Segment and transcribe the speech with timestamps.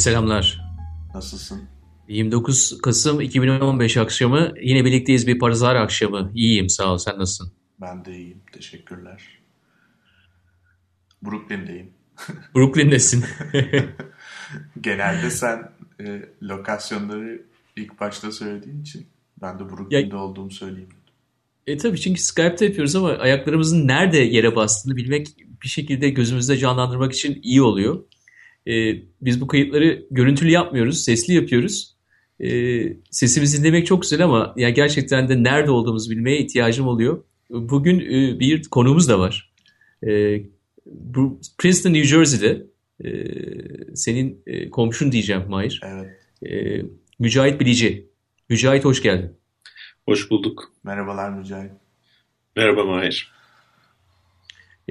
[0.00, 0.60] Selamlar.
[1.14, 1.68] Nasılsın?
[2.08, 6.30] 29 Kasım 2015 akşamı yine birlikteyiz bir pazar akşamı.
[6.34, 7.52] İyiyim sağ ol sen nasılsın?
[7.80, 9.22] Ben de iyiyim teşekkürler.
[11.22, 11.90] Brooklyn'deyim.
[12.56, 13.24] Brooklyn'desin.
[14.80, 17.42] Genelde sen e, lokasyonları
[17.76, 19.06] ilk başta söylediğin için
[19.42, 20.88] ben de Brooklyn'de ya, olduğumu söyleyeyim.
[21.66, 25.26] E tabii çünkü Skype'te yapıyoruz ama ayaklarımızın nerede yere bastığını bilmek
[25.62, 28.04] bir şekilde gözümüzde canlandırmak için iyi oluyor.
[28.68, 28.72] E,
[29.20, 31.96] biz bu kayıtları görüntülü yapmıyoruz, sesli yapıyoruz.
[32.40, 32.48] E,
[33.10, 37.24] sesimizi dinlemek çok güzel ama yani gerçekten de nerede olduğumuzu bilmeye ihtiyacım oluyor.
[37.50, 39.52] Bugün e, bir konuğumuz da var.
[40.06, 40.42] E,
[41.58, 42.66] Princeton, New Jersey'de
[43.04, 43.10] e,
[43.94, 45.80] senin e, komşun diyeceğim Mahir.
[45.84, 46.10] Evet.
[46.52, 46.82] E,
[47.18, 48.06] Mücahit Bilici.
[48.48, 49.32] Mücahit hoş geldin.
[50.04, 50.72] Hoş bulduk.
[50.84, 51.72] Merhabalar Mücahit.
[52.56, 53.32] Merhaba Mahir.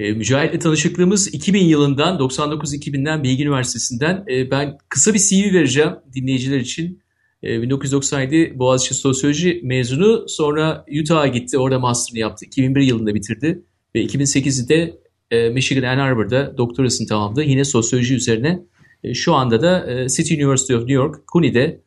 [0.00, 4.24] E, Mücahit'le tanışıklığımız 2000 yılından, 99-2000'den Bilgi Üniversitesi'nden.
[4.30, 7.02] E, ben kısa bir CV vereceğim dinleyiciler için.
[7.42, 10.24] E, 1997 Boğaziçi Sosyoloji mezunu.
[10.28, 12.44] Sonra Utah'a gitti, orada master'ını yaptı.
[12.44, 13.62] 2001 yılında bitirdi.
[13.94, 14.98] Ve 2008'de
[15.30, 17.42] e, Michigan Ann Arbor'da doktorasını tamamladı.
[17.42, 18.62] Yine sosyoloji üzerine.
[19.04, 21.80] E, şu anda da e, City University of New York, CUNY'de,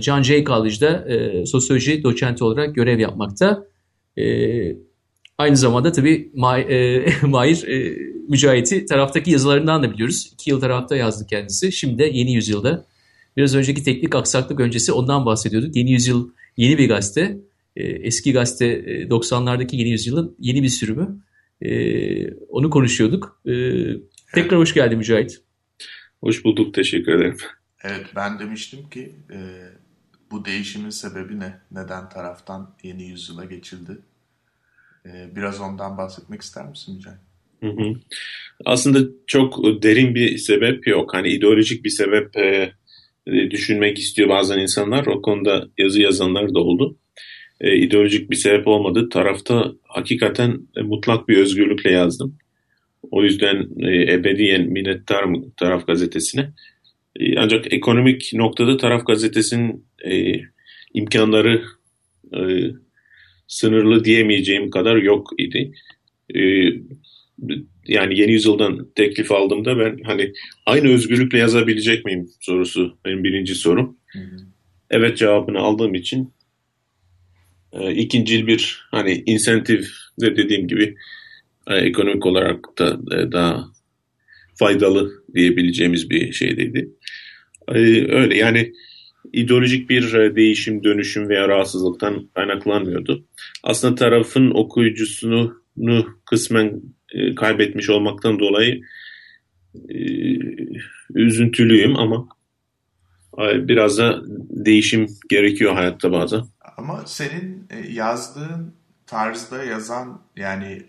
[0.00, 1.06] John Jay College'da
[1.46, 3.66] sosyoloji doçenti olarak görev yapmakta.
[5.38, 7.98] Aynı zamanda tabii Mahir e,
[8.28, 10.30] Mücahit'i taraftaki yazılarından da biliyoruz.
[10.32, 11.72] İki yıl tarafta yazdı kendisi.
[11.72, 12.86] Şimdi de Yeni Yüzyıl'da.
[13.36, 15.76] Biraz önceki teknik aksaklık öncesi ondan bahsediyorduk.
[15.76, 17.38] Yeni Yüzyıl yeni bir gazete.
[17.76, 21.18] E, eski gazete 90'lardaki Yeni Yüzyıl'ın yeni bir sürümü.
[21.60, 23.40] E, onu konuşuyorduk.
[23.46, 23.52] E,
[24.34, 25.42] tekrar hoş geldin Mücahit.
[26.20, 26.74] Hoş bulduk.
[26.74, 27.36] Teşekkür ederim.
[27.82, 29.38] Evet ben demiştim ki e,
[30.30, 31.60] bu değişimin sebebi ne?
[31.70, 33.98] Neden taraftan Yeni Yüzyıl'a geçildi?
[35.06, 37.18] Ee, biraz ondan bahsetmek ister misin Mücahit?
[38.64, 41.14] Aslında çok derin bir sebep yok.
[41.14, 42.70] Hani ideolojik bir sebep e,
[43.50, 45.06] düşünmek istiyor bazen insanlar.
[45.06, 46.96] O konuda yazı yazanlar da oldu.
[47.60, 49.08] E, ideolojik bir sebep olmadı.
[49.08, 52.38] Tarafta hakikaten mutlak bir özgürlükle yazdım.
[53.10, 56.52] O yüzden e, ebediyen minnettarım Taraf Gazetesi'ne.
[57.16, 59.86] E, ancak ekonomik noktada Taraf Gazetesi'nin
[60.94, 61.62] imkanları
[63.48, 65.72] sınırlı diyemeyeceğim kadar yok idi.
[66.34, 66.40] Ee,
[67.86, 70.32] yani yeni yüzyıldan teklif aldığımda ben hani
[70.66, 73.96] aynı özgürlükle yazabilecek miyim sorusu benim birinci sorum.
[74.06, 74.36] Hı hı.
[74.90, 76.32] Evet cevabını aldığım için
[77.72, 79.88] e, ikincil bir hani insentif
[80.20, 80.96] de dediğim gibi
[81.66, 83.64] e, ekonomik olarak da e, daha
[84.54, 86.88] faydalı diyebileceğimiz bir şeydeydi.
[87.68, 87.78] E,
[88.12, 88.72] öyle yani
[89.32, 93.24] ideolojik bir e, değişim, dönüşüm veya rahatsızlıktan kaynaklanmıyordu.
[93.62, 95.56] Aslında tarafın okuyucusunu
[96.30, 96.82] kısmen
[97.12, 98.82] e, kaybetmiş olmaktan dolayı
[99.88, 99.98] e,
[101.14, 102.28] üzüntülüyüm ama
[103.38, 106.42] biraz da değişim gerekiyor hayatta bazen.
[106.76, 108.72] Ama senin yazdığın
[109.06, 110.82] tarzda yazan yani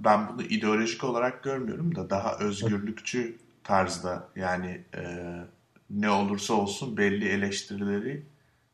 [0.00, 4.80] ben bunu ideolojik olarak görmüyorum da daha özgürlükçü tarzda yani
[5.90, 8.22] ne olursa olsun belli eleştirileri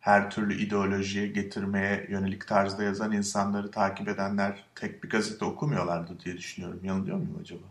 [0.00, 6.36] her türlü ideolojiye getirmeye yönelik tarzda yazan insanları takip edenler tek bir gazete okumuyorlardı diye
[6.36, 6.80] düşünüyorum.
[6.84, 7.62] Yanılıyor muyum acaba?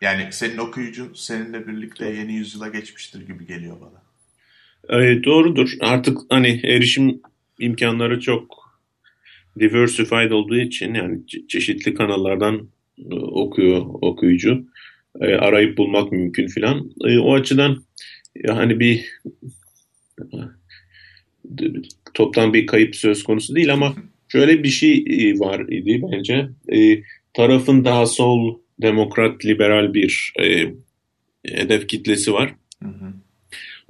[0.00, 4.08] Yani senin okuyucun seninle birlikte yeni yüzyıla geçmiştir gibi geliyor bana.
[5.02, 5.72] E, doğrudur.
[5.80, 7.20] Artık hani erişim
[7.58, 8.58] imkanları çok
[9.58, 12.68] diversified olduğu için yani çeşitli kanallardan
[13.10, 14.64] e, okuyor okuyucu.
[15.20, 16.90] E, arayıp bulmak mümkün filan.
[17.04, 17.82] E, o açıdan
[18.36, 19.20] yani bir
[22.14, 23.94] toptan bir kayıp söz konusu değil ama
[24.28, 26.48] şöyle bir şey e, var idi bence.
[26.72, 27.02] E,
[27.34, 30.74] tarafın daha sol, demokrat, liberal bir e,
[31.46, 32.54] hedef kitlesi var.
[32.82, 33.12] Hı hı.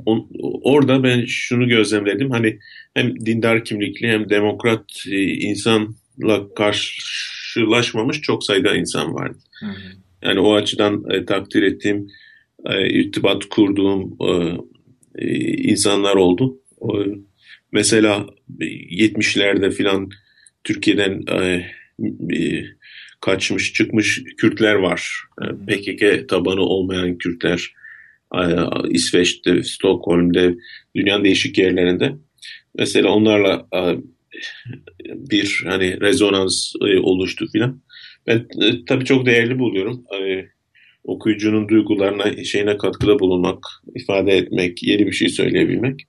[0.06, 0.30] On,
[0.62, 2.30] orada ben şunu gözlemledim.
[2.30, 2.58] Hani
[2.94, 9.38] hem dindar kimlikli hem demokrat e, insanla karşılaşmamış çok sayıda insan vardı.
[9.60, 9.72] Hı hı.
[10.22, 12.08] Yani o açıdan e, takdir ettiğim
[12.66, 14.58] e, irtibat kurduğum e,
[15.14, 16.60] e, insanlar oldu.
[17.72, 18.26] Mesela
[18.60, 20.10] 70'lerde filan
[20.64, 21.22] Türkiye'den
[23.20, 25.22] kaçmış çıkmış Kürtler var.
[25.66, 27.72] PKK tabanı olmayan Kürtler
[28.88, 30.54] İsveç'te, Stockholm'de,
[30.96, 32.12] dünyanın değişik yerlerinde.
[32.78, 33.66] Mesela onlarla
[35.04, 36.72] bir hani rezonans
[37.02, 37.82] oluştu filan.
[38.26, 38.46] Ben
[38.88, 40.04] tabii çok değerli buluyorum
[41.08, 43.58] okuyucunun duygularına, şeyine katkıda bulunmak,
[43.94, 46.06] ifade etmek, yeni bir şey söyleyebilmek.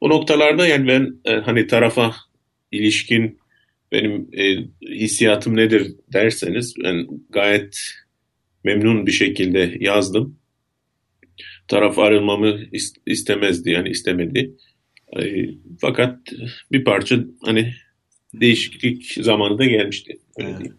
[0.00, 2.14] O noktalarda yani ben e, hani tarafa
[2.72, 3.38] ilişkin
[3.92, 4.56] benim e,
[4.88, 7.78] hissiyatım nedir derseniz ben gayet
[8.64, 10.38] memnun bir şekilde yazdım.
[11.68, 12.60] taraf ayrılmamı
[13.06, 14.52] istemezdi yani istemedi.
[15.20, 15.22] E,
[15.80, 16.18] fakat
[16.72, 17.74] bir parça hani
[18.34, 20.18] değişiklik zamanı da gelmişti.
[20.38, 20.72] Öyle evet.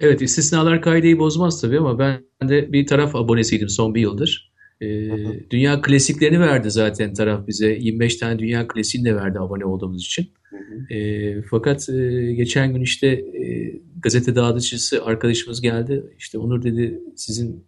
[0.00, 4.52] Evet istisnalar kaideyi bozmaz tabii ama ben de bir taraf abonesiydim son bir yıldır.
[4.80, 4.86] Ee,
[5.50, 7.66] dünya klasiklerini verdi zaten taraf bize.
[7.66, 10.28] 25 tane dünya klasiğini de verdi abone olduğumuz için.
[10.90, 13.72] E, fakat e, geçen gün işte e,
[14.02, 16.04] gazete dağıtıcısı arkadaşımız geldi.
[16.18, 17.64] İşte Onur dedi sizin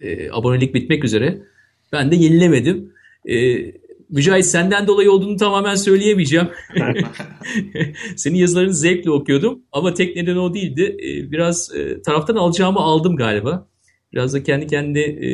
[0.00, 1.42] e, abonelik bitmek üzere.
[1.92, 2.92] Ben de yenilemedim.
[3.28, 3.36] E,
[4.12, 6.48] Mücahit senden dolayı olduğunu tamamen söyleyemeyeceğim.
[8.16, 10.96] Senin yazılarını zevkle okuyordum ama tek neden o değildi.
[11.02, 13.68] E, biraz e, taraftan alacağımı aldım galiba.
[14.12, 15.28] Biraz da kendi kendi e,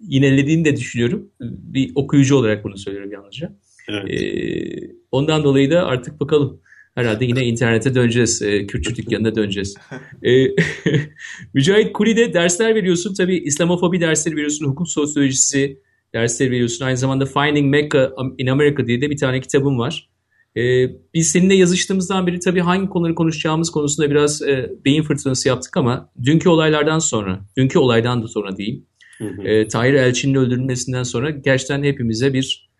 [0.00, 1.30] yinelediğini de düşünüyorum.
[1.40, 3.56] Bir okuyucu olarak bunu söylüyorum yalnızca.
[3.88, 4.22] Evet.
[4.22, 6.60] E, ondan dolayı da artık bakalım.
[6.94, 8.42] Herhalde yine internete döneceğiz.
[8.42, 9.76] E, Kürtçü dükkanına döneceğiz.
[10.22, 10.46] e,
[11.54, 13.14] Mücahit Kuli'de dersler veriyorsun.
[13.14, 14.66] Tabii İslamofobi dersleri veriyorsun.
[14.66, 15.78] Hukuk sosyolojisi
[16.14, 16.84] dersleri veriyorsun.
[16.84, 20.10] Aynı zamanda Finding Mecca in America diye de bir tane kitabım var.
[20.56, 25.76] E, biz seninle yazıştığımızdan beri tabii hangi konuları konuşacağımız konusunda biraz e, beyin fırtınası yaptık
[25.76, 28.86] ama dünkü olaylardan sonra, dünkü olaydan da sonra diyeyim.
[29.18, 29.42] Hı hı.
[29.42, 32.70] E, Tahir Elçin'in öldürülmesinden sonra gerçekten hepimize bir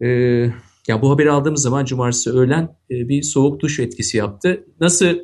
[0.00, 0.06] e,
[0.88, 4.64] ya bu haberi aldığımız zaman cumartesi öğlen e, bir soğuk duş etkisi yaptı.
[4.80, 5.18] Nasıl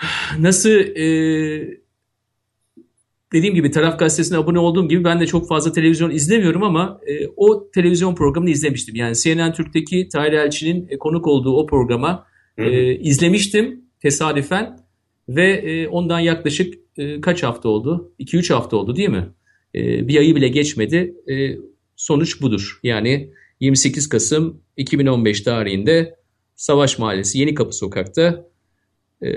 [0.38, 1.85] nasıl e,
[3.36, 7.26] dediğim gibi Taraf Gazetesi'ne abone olduğum gibi ben de çok fazla televizyon izlemiyorum ama e,
[7.36, 8.94] o televizyon programını izlemiştim.
[8.94, 12.26] Yani CNN Türk'teki Tahir Elçi'nin e, konuk olduğu o programa
[12.58, 14.78] e, izlemiştim tesadüfen
[15.28, 18.12] ve e, ondan yaklaşık e, kaç hafta oldu?
[18.20, 19.28] 2-3 hafta oldu değil mi?
[19.74, 21.14] E, bir ayı bile geçmedi.
[21.30, 21.56] E,
[21.96, 22.80] sonuç budur.
[22.82, 23.30] Yani
[23.60, 26.16] 28 Kasım 2015 tarihinde
[26.54, 28.46] Savaş Mahallesi Yeni Kapı Sokak'ta
[29.22, 29.30] e,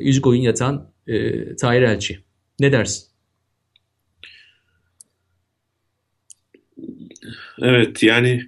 [0.00, 2.18] yüzük oyun yatan e, Tahir Elçi.
[2.60, 3.11] Ne dersin?
[7.62, 8.42] Evet yani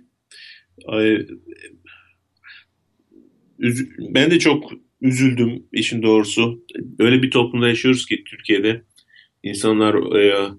[3.99, 6.65] ben de çok üzüldüm işin doğrusu.
[6.79, 8.83] Böyle bir toplumda yaşıyoruz ki Türkiye'de
[9.43, 10.51] insanlar e,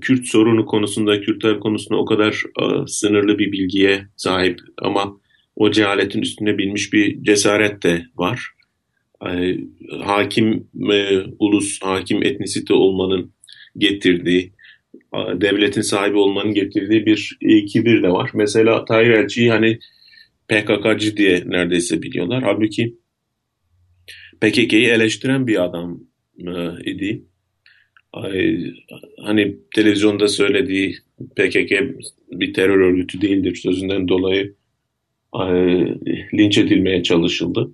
[0.00, 5.20] Kürt sorunu konusunda, Kürtler konusunda o kadar e, sınırlı bir bilgiye sahip ama
[5.56, 8.50] o cehaletin üstünde bilmiş bir cesaret de var.
[9.26, 9.58] E,
[10.00, 10.68] hakim
[11.38, 13.32] ulus, hakim etnisite olmanın
[13.76, 14.52] getirdiği,
[15.14, 18.30] devletin sahibi olmanın getirdiği bir kibir de var.
[18.34, 19.78] Mesela Tahir Elçi'yi hani
[20.48, 22.42] PKK'cı diye neredeyse biliyorlar.
[22.42, 22.94] Halbuki
[24.40, 26.00] PKK'yı eleştiren bir adam
[26.84, 27.24] idi.
[29.22, 30.96] Hani televizyonda söylediği
[31.36, 31.72] PKK
[32.30, 34.54] bir terör örgütü değildir sözünden dolayı
[36.34, 37.70] linç edilmeye çalışıldı.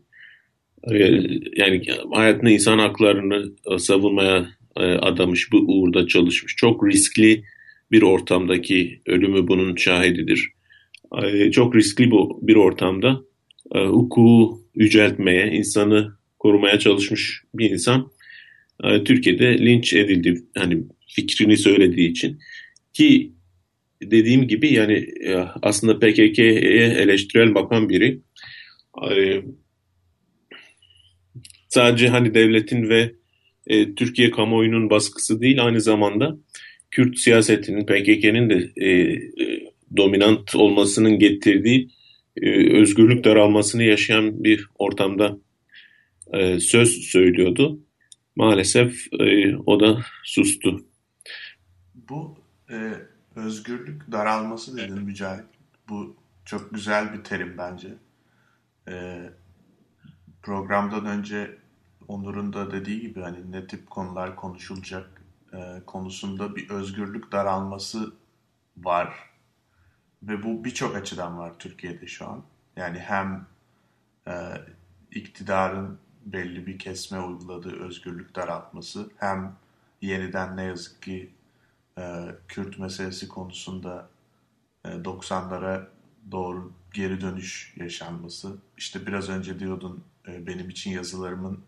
[1.57, 1.83] Yani
[2.13, 6.57] hayatını insan haklarını savunmaya e, adamış, bu uğurda çalışmış.
[6.57, 7.45] Çok riskli
[7.91, 10.53] bir ortamdaki ölümü bunun şahididir.
[11.23, 13.21] E, çok riskli bu bir ortamda
[13.75, 18.11] e, hukuku yüceltmeye, insanı korumaya çalışmış bir insan
[19.05, 20.43] Türkiye'de linç edildi.
[20.59, 22.39] Hani fikrini söylediği için.
[22.93, 23.33] Ki
[24.03, 25.09] dediğim gibi yani
[25.63, 28.21] aslında PKK'ye eleştirel bakan biri
[31.69, 33.18] sadece hani devletin ve
[33.69, 36.37] e, Türkiye kamuoyunun baskısı değil aynı zamanda
[36.91, 38.91] Kürt siyasetinin PKK'nın de e,
[39.45, 41.91] e, dominant olmasının getirdiği
[42.37, 45.39] e, özgürlük daralmasını yaşayan bir ortamda
[46.33, 47.81] e, söz söylüyordu.
[48.37, 50.85] Maalesef e, o da sustu.
[51.95, 52.39] Bu
[52.71, 52.93] e,
[53.37, 55.45] özgürlük daralması dedin Mücahit.
[55.89, 57.89] Bu çok güzel bir terim bence.
[58.89, 59.23] E,
[60.43, 61.51] programdan önce
[62.09, 65.23] Onur'un da dediği gibi hani ne tip konular konuşulacak
[65.53, 68.13] e, konusunda bir özgürlük daralması
[68.77, 69.31] var.
[70.23, 72.43] Ve bu birçok açıdan var Türkiye'de şu an.
[72.77, 73.47] Yani hem
[74.29, 74.35] e,
[75.11, 79.57] iktidarın belli bir kesme uyguladığı özgürlük daraltması hem
[80.03, 81.33] yeniden ne yazık ki
[81.99, 84.09] e, Kürt meselesi konusunda
[84.85, 85.87] e, 90'lara
[86.31, 88.57] doğru geri dönüş yaşanması.
[88.77, 91.65] İşte biraz önce diyordun e, benim için yazılarımın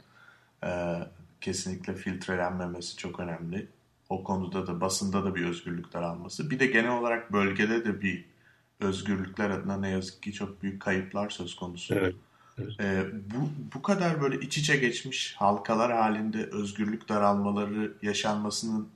[0.65, 0.99] e,
[1.41, 3.69] kesinlikle filtrelenmemesi çok önemli.
[4.09, 6.51] O konuda da basında da bir özgürlük daralması.
[6.51, 8.25] Bir de genel olarak bölgede de bir
[8.81, 11.95] özgürlükler adına ne yazık ki çok büyük kayıplar söz konusu.
[11.95, 12.15] Evet.
[12.59, 12.81] evet.
[12.81, 18.89] E, bu, bu kadar böyle iç içe geçmiş halkalar halinde özgürlük daralmaları yaşanmasının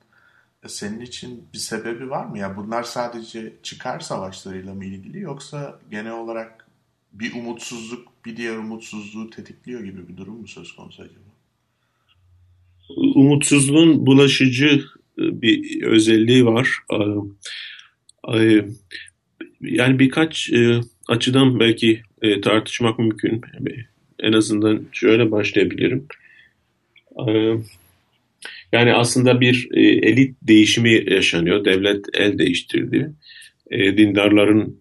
[0.66, 2.38] senin için bir sebebi var mı?
[2.38, 6.66] Ya bunlar sadece çıkar savaşlarıyla mı ilgili yoksa genel olarak
[7.12, 11.34] bir umutsuzluk bir diğer umutsuzluğu tetikliyor gibi bir durum mu söz konusu acaba?
[12.88, 14.85] Umutsuzluğun bulaşıcı
[15.19, 16.69] bir özelliği var.
[19.61, 20.50] Yani birkaç
[21.09, 22.03] açıdan belki
[22.43, 23.41] tartışmak mümkün.
[24.21, 26.07] En azından şöyle başlayabilirim.
[28.73, 31.64] Yani aslında bir elit değişimi yaşanıyor.
[31.64, 33.12] Devlet el değiştirdi.
[33.73, 34.79] Dindarların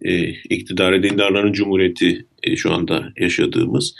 [0.50, 3.94] iktidarı, dindarların cumhuriyeti şu anda yaşadığımız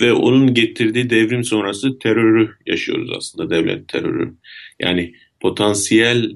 [0.00, 4.34] ve onun getirdiği devrim sonrası terörü yaşıyoruz aslında devlet terörü.
[4.80, 6.30] Yani potansiyel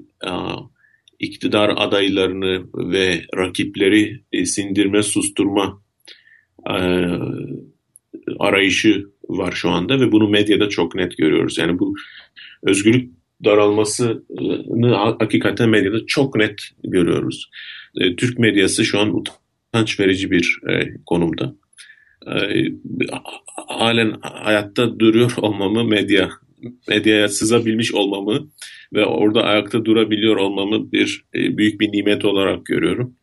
[1.19, 5.83] iktidar adaylarını ve rakipleri e, sindirme, susturma
[8.39, 11.59] arayışı var şu anda ve bunu medyada çok net görüyoruz.
[11.59, 11.95] Yani bu
[12.63, 13.11] özgürlük
[13.45, 17.51] daralmasını hakikaten medyada çok net görüyoruz.
[18.01, 21.55] E, Türk medyası şu an utanç verici bir e, konumda.
[23.69, 26.31] Halen hayatta duruyor olmamı medya
[26.89, 28.49] medyaya sızabilmiş olmamı
[28.95, 33.17] ve orada ayakta durabiliyor olmamı bir e, büyük bir nimet olarak görüyorum.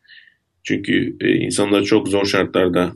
[0.64, 2.94] Çünkü e, insanlar çok zor şartlarda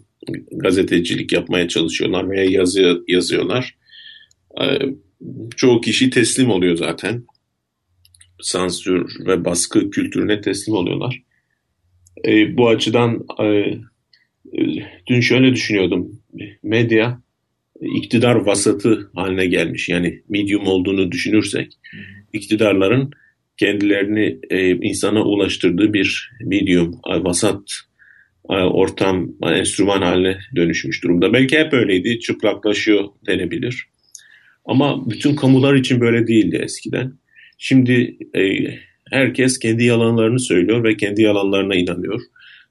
[0.52, 3.76] gazetecilik yapmaya çalışıyorlar veya yazı yazıyorlar.
[4.62, 4.66] E,
[5.56, 7.24] çoğu kişi teslim oluyor zaten.
[8.42, 11.24] Sansür ve baskı kültürüne teslim oluyorlar.
[12.58, 13.26] bu açıdan
[15.08, 16.22] dün şöyle düşünüyordum.
[16.63, 17.22] Medya
[17.82, 19.89] iktidar vasatı haline gelmiş.
[19.89, 21.74] Yani medium olduğunu düşünürsek
[22.34, 23.12] iktidarların
[23.58, 27.62] kendilerini e, insana ulaştırdığı bir medium, vasat
[28.50, 31.34] e, ortam, enstrüman haline dönüşmüş durumda.
[31.34, 33.88] Belki hep öyleydi, çıplaklaşıyor denebilir.
[34.66, 37.13] Ama bütün kamular için böyle değildi eskiden.
[37.58, 38.42] Şimdi e,
[39.12, 42.22] herkes kendi yalanlarını söylüyor ve kendi yalanlarına inanıyor.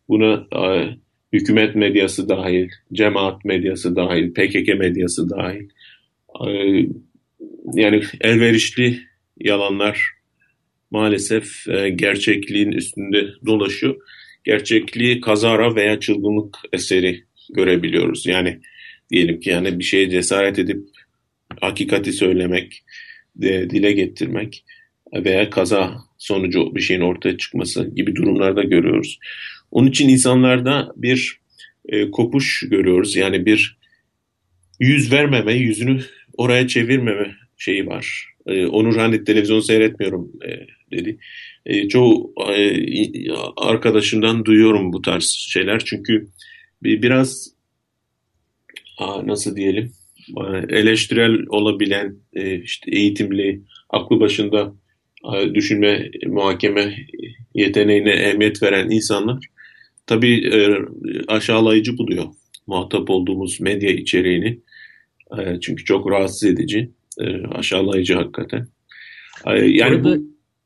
[0.09, 0.89] Buna e,
[1.33, 5.69] hükümet medyası dahil, cemaat medyası dahil, PKK medyası dahil.
[6.47, 6.87] Ee,
[7.75, 8.99] yani elverişli
[9.41, 10.11] yalanlar
[10.91, 13.97] maalesef e, gerçekliğin üstünde dolaşıyor.
[14.45, 18.27] Gerçekliği kazara veya çılgınlık eseri görebiliyoruz.
[18.27, 18.61] Yani
[19.11, 20.87] diyelim ki yani bir şeye cesaret edip
[21.61, 22.85] hakikati söylemek,
[23.41, 24.65] dile getirmek
[25.15, 29.19] veya kaza sonucu bir şeyin ortaya çıkması gibi durumlarda görüyoruz.
[29.77, 31.41] Onun için insanlarda bir
[31.89, 33.17] e, kopuş görüyoruz.
[33.17, 33.79] Yani bir
[34.81, 36.01] yüz vermeme, yüzünü
[36.37, 38.35] oraya çevirmeme şeyi var.
[38.47, 40.51] E, Onur hani televizyon seyretmiyorum e,
[40.97, 41.19] dedi.
[41.67, 42.77] E, çoğu e,
[43.57, 45.83] arkadaşımdan duyuyorum bu tarz şeyler.
[45.85, 46.29] Çünkü
[46.83, 47.49] bir, biraz
[48.99, 49.93] a, nasıl diyelim
[50.69, 54.73] eleştirel olabilen e, işte eğitimli, aklı başında
[55.55, 56.97] düşünme, muhakeme
[57.55, 59.56] yeteneğine ehemmiyet veren insanlar
[60.07, 60.79] tabii e,
[61.29, 62.25] aşağılayıcı buluyor
[62.67, 64.61] muhatap olduğumuz medya içeriğini.
[65.39, 68.69] E, çünkü çok rahatsız edici, e, aşağılayıcı hakikaten.
[69.47, 70.17] E, yani bu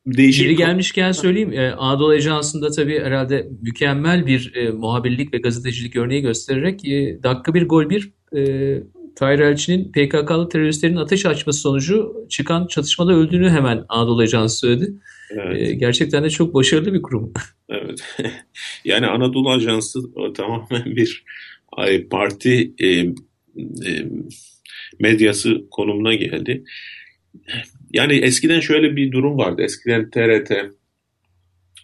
[0.06, 0.44] değişik...
[0.44, 1.52] Geri gelmişken söyleyeyim.
[1.52, 7.54] E, Anadolu Ajansı'nda tabii herhalde mükemmel bir e, muhabirlik ve gazetecilik örneği göstererek e, dakika
[7.54, 8.82] bir gol bir e,
[9.16, 14.94] Tahir Elçi'nin PKK'lı teröristlerin ateş açması sonucu çıkan çatışmada öldüğünü hemen Anadolu Ajansı söyledi.
[15.30, 15.68] Evet.
[15.68, 17.32] E, gerçekten de çok başarılı bir kurum.
[17.71, 18.17] Evet.
[18.85, 20.00] yani Anadolu Ajansı
[20.35, 21.25] tamamen bir
[22.11, 23.07] parti e, e,
[25.00, 26.65] medyası konumuna geldi.
[27.93, 29.62] Yani eskiden şöyle bir durum vardı.
[29.62, 30.53] Eskiden TRT,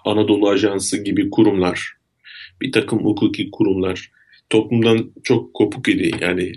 [0.04, 1.92] Anadolu Ajansı gibi kurumlar,
[2.60, 4.10] bir takım hukuki kurumlar
[4.50, 6.10] toplumdan çok kopuk idi.
[6.20, 6.52] Yani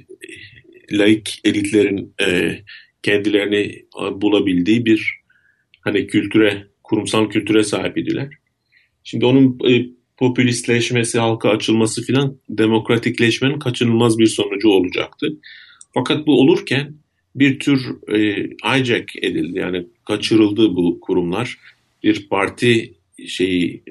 [0.91, 2.59] laik elitlerin e,
[3.03, 5.19] kendilerini bulabildiği bir
[5.81, 8.38] hani kültüre, kurumsal kültüre sahip idiler.
[9.03, 9.85] Şimdi onun e,
[10.17, 15.27] popülistleşmesi, halka açılması filan demokratikleşmenin kaçınılmaz bir sonucu olacaktı.
[15.93, 16.93] Fakat bu olurken
[17.35, 17.81] bir tür
[18.13, 21.57] e, hijack edildi yani kaçırıldı bu kurumlar.
[22.03, 22.93] Bir parti
[23.27, 23.83] şeyi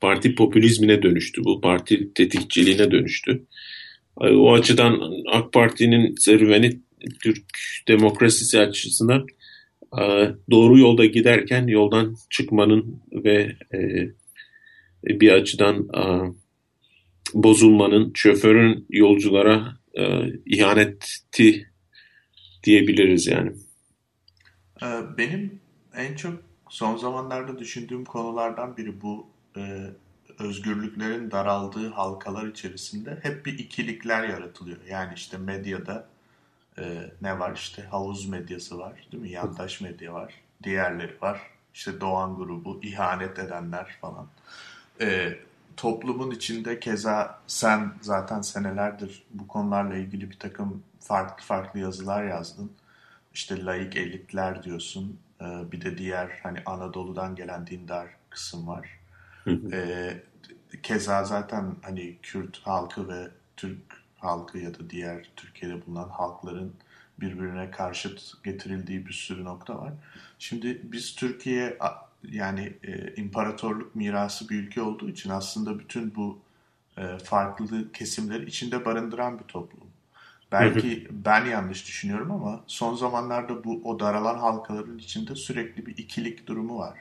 [0.00, 3.46] parti popülizmine dönüştü bu parti tetikçiliğine dönüştü.
[4.16, 5.00] O açıdan
[5.32, 6.80] AK Parti'nin serüveni
[7.22, 7.44] Türk
[7.88, 9.26] demokrasisi açısından
[10.50, 13.80] doğru yolda giderken yoldan çıkmanın ve e,
[15.20, 15.88] bir açıdan
[17.34, 19.78] bozulmanın, şoförün yolculara
[20.46, 21.66] ihaneti
[22.64, 23.52] diyebiliriz yani.
[25.18, 25.60] Benim
[25.96, 29.26] en çok son zamanlarda düşündüğüm konulardan biri bu
[30.38, 34.78] özgürlüklerin daraldığı halkalar içerisinde hep bir ikilikler yaratılıyor.
[34.90, 36.08] Yani işte medyada
[36.80, 39.30] e, ne var işte havuz medyası var değil mi?
[39.30, 40.34] Yandaş medya var.
[40.62, 41.40] Diğerleri var.
[41.74, 44.26] İşte Doğan grubu, ihanet edenler falan.
[45.00, 45.38] E,
[45.76, 52.72] toplumun içinde keza sen zaten senelerdir bu konularla ilgili bir takım farklı farklı yazılar yazdın.
[53.34, 55.18] İşte laik elitler diyorsun.
[55.40, 58.88] e, bir de diğer hani Anadolu'dan gelen dindar kısım var.
[59.72, 60.12] e,
[60.82, 63.80] keza zaten hani Kürt halkı ve Türk
[64.18, 66.74] halkı ya da diğer Türkiye'de bulunan halkların
[67.20, 69.92] birbirine karşıt getirildiği bir sürü nokta var.
[70.38, 71.78] Şimdi biz Türkiye
[72.22, 76.38] yani e, imparatorluk mirası bir ülke olduğu için aslında bütün bu
[76.98, 79.88] e, farklı kesimleri içinde barındıran bir toplum.
[80.52, 86.46] Belki ben yanlış düşünüyorum ama son zamanlarda bu o daralan halkaların içinde sürekli bir ikilik
[86.46, 86.98] durumu var.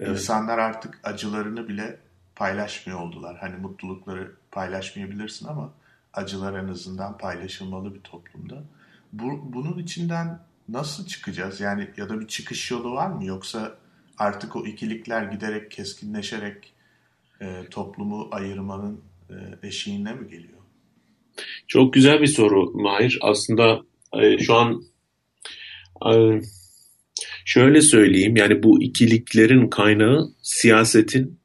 [0.00, 0.10] Evet.
[0.10, 1.98] İnsanlar artık acılarını bile
[2.36, 3.36] paylaşmıyor oldular.
[3.36, 5.72] Hani mutlulukları paylaşmayabilirsin ama
[6.14, 8.64] acılar en azından paylaşılmalı bir toplumda.
[9.12, 11.60] Bu, bunun içinden nasıl çıkacağız?
[11.60, 13.24] Yani ya da bir çıkış yolu var mı?
[13.24, 13.78] Yoksa
[14.18, 16.72] artık o ikilikler giderek keskinleşerek
[17.40, 19.34] e, toplumu ayırmanın e,
[19.66, 20.58] eşiğine mi geliyor?
[21.68, 23.18] Çok güzel bir soru Mahir.
[23.20, 23.80] Aslında
[24.22, 24.82] e, şu an
[26.12, 26.40] e,
[27.44, 31.40] şöyle söyleyeyim yani bu ikiliklerin kaynağı siyasetin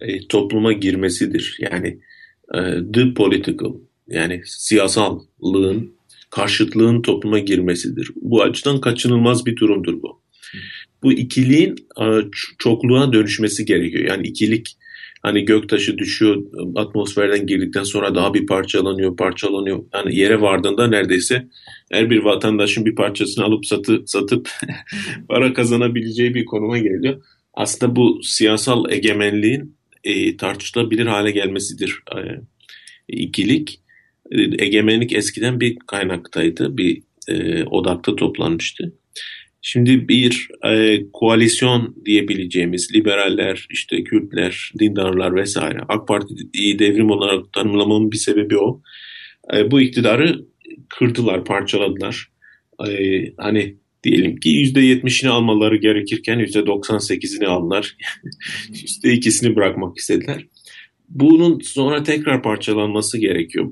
[0.00, 1.56] e, topluma girmesidir.
[1.60, 2.00] Yani
[2.94, 3.74] the political
[4.08, 5.92] yani siyasallığın
[6.30, 8.10] karşıtlığın topluma girmesidir.
[8.16, 10.20] Bu açıdan kaçınılmaz bir durumdur bu.
[11.02, 12.04] Bu ikiliğin e,
[12.58, 14.04] çokluğa dönüşmesi gerekiyor.
[14.04, 14.76] Yani ikilik
[15.22, 16.42] hani göktaşı düşüyor
[16.76, 19.84] atmosferden girdikten sonra daha bir parçalanıyor parçalanıyor.
[19.94, 21.48] Yani yere vardığında neredeyse
[21.92, 24.50] her bir vatandaşın bir parçasını alıp satı, satıp
[25.28, 27.22] para kazanabileceği bir konuma geliyor.
[27.54, 29.77] Aslında bu siyasal egemenliğin
[30.08, 32.20] e, tartışılabilir hale gelmesidir e,
[33.08, 33.80] ikilik.
[34.30, 38.92] E, egemenlik eskiden bir kaynaktaydı, bir e, odakta toplanmıştı.
[39.62, 48.12] Şimdi bir e, koalisyon diyebileceğimiz liberaller, işte Kürtler, dindarlar vesaire AK Parti'yi devrim olarak tanımlamamın
[48.12, 48.82] bir sebebi o.
[49.54, 50.44] E, bu iktidarı
[50.88, 52.28] kırdılar, parçaladılar.
[52.88, 57.96] E, hani diyelim ki %70'ini almaları gerekirken %98'ini aldılar.
[58.70, 60.46] %2'sini bırakmak istediler.
[61.08, 63.70] Bunun sonra tekrar parçalanması gerekiyor.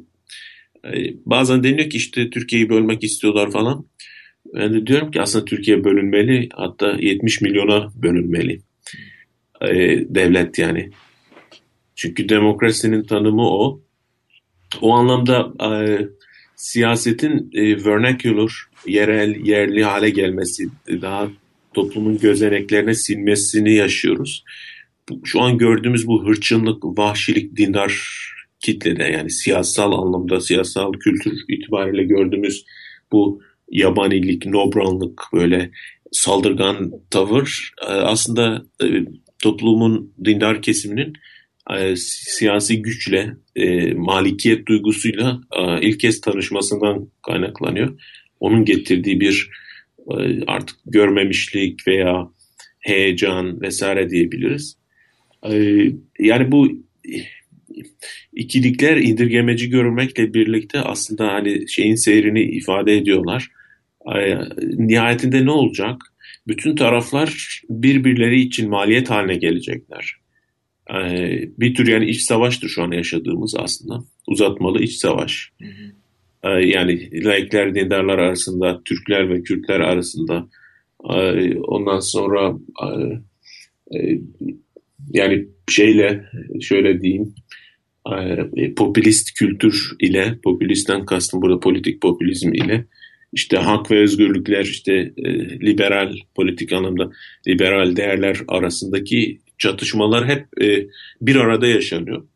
[0.85, 3.87] E, bazen deniyor ki işte Türkiye'yi bölmek istiyorlar falan.
[4.55, 8.61] Ben de diyorum ki aslında Türkiye bölünmeli hatta 70 milyona bölünmeli
[9.61, 9.75] e,
[10.15, 10.91] devlet yani.
[11.95, 13.81] Çünkü demokrasinin tanımı o.
[14.81, 15.69] O anlamda e,
[16.57, 18.53] siyasetin e, vernacular,
[18.87, 21.29] yerel, yerli hale gelmesi, daha
[21.75, 24.45] toplumun gözeneklerine sinmesini yaşıyoruz.
[25.25, 27.93] Şu an gördüğümüz bu hırçınlık, vahşilik, dindar
[28.61, 32.65] kitlede yani siyasal anlamda, siyasal kültür itibariyle gördüğümüz
[33.13, 35.71] bu yabanilik, nobranlık, böyle
[36.13, 38.87] saldırgan tavır e, aslında e,
[39.43, 41.13] toplumun dindar kesiminin
[41.79, 43.33] e, siyasi güçle,
[43.95, 45.41] malikiyet duygusuyla
[45.83, 48.01] ilk kez tanışmasından kaynaklanıyor.
[48.41, 49.51] Onun getirdiği bir
[50.47, 52.31] artık görmemişlik veya
[52.81, 54.77] heyecan vesaire diyebiliriz.
[56.19, 56.87] Yani bu
[58.33, 63.49] ikilikler indirgemeci görmekle birlikte aslında hani şeyin seyrini ifade ediyorlar.
[64.63, 66.03] Nihayetinde ne olacak?
[66.49, 70.17] Bütün taraflar birbirleri için maliyet haline gelecekler.
[71.59, 74.05] Bir tür yani iç savaştır şu an yaşadığımız aslında.
[74.29, 75.51] Uzatmalı iç savaş.
[75.63, 76.61] Hı hı.
[76.61, 80.49] Yani laikler, dindarlar arasında, Türkler ve Kürtler arasında.
[81.67, 82.59] Ondan sonra
[85.13, 86.25] yani şeyle
[86.61, 87.35] şöyle diyeyim
[88.57, 92.85] e, popülist kültür ile, popülistten kastım burada politik popülizm ile
[93.33, 97.11] işte hak ve özgürlükler, işte e, liberal politik anlamda
[97.49, 100.87] liberal değerler arasındaki çatışmalar hep e,
[101.21, 102.27] bir arada yaşanıyor.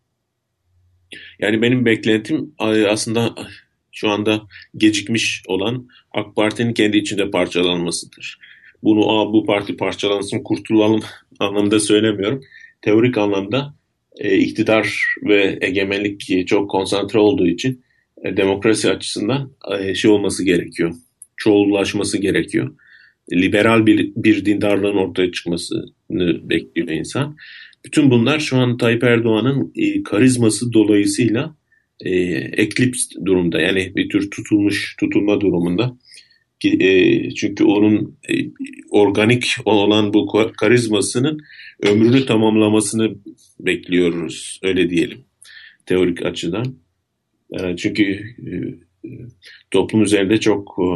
[1.38, 2.54] Yani benim beklentim
[2.88, 3.34] aslında
[3.92, 4.42] şu anda
[4.76, 8.38] gecikmiş olan AK Parti'nin kendi içinde parçalanmasıdır.
[8.82, 11.02] Bunu Aa, bu parti parçalansın kurtulalım
[11.38, 12.40] anlamda söylemiyorum.
[12.82, 13.74] Teorik anlamda
[14.16, 17.84] e, iktidar ve egemenlik çok konsantre olduğu için
[18.24, 20.94] e, demokrasi açısından e, şey olması gerekiyor.
[21.36, 22.74] Çoğullaşması gerekiyor.
[23.32, 27.36] Liberal bir, bir dindarlığın ortaya çıkmasını bekliyor insan.
[27.84, 31.56] Bütün bunlar şu an Tayyip Erdoğan'ın e, karizması dolayısıyla
[32.00, 33.60] e, eklips durumda.
[33.60, 35.96] Yani bir tür tutulmuş, tutulma durumunda.
[36.64, 38.34] E, çünkü onun e,
[38.90, 41.38] organik olan bu karizmasının
[41.82, 43.14] ömrünü tamamlamasını
[43.60, 44.60] bekliyoruz.
[44.62, 45.18] Öyle diyelim.
[45.86, 46.76] Teorik açıdan.
[47.60, 48.02] E, çünkü
[49.02, 49.08] e,
[49.70, 50.86] toplum üzerinde çok e,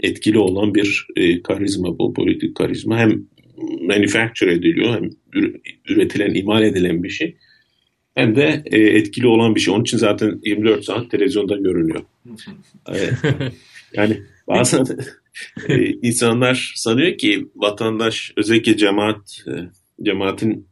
[0.00, 1.06] etkili olan bir
[1.44, 2.98] karizma bu politik karizma.
[2.98, 3.26] Hem
[3.80, 5.10] manufacture ediliyor hem
[5.88, 7.36] üretilen, imal edilen bir şey.
[8.14, 9.74] Hem de etkili olan bir şey.
[9.74, 12.02] Onun için zaten 24 saat televizyonda görünüyor.
[13.94, 14.86] yani bazen
[15.68, 19.52] e, insanlar sanıyor ki vatandaş özellikle cemaat e,
[20.04, 20.68] cemaatin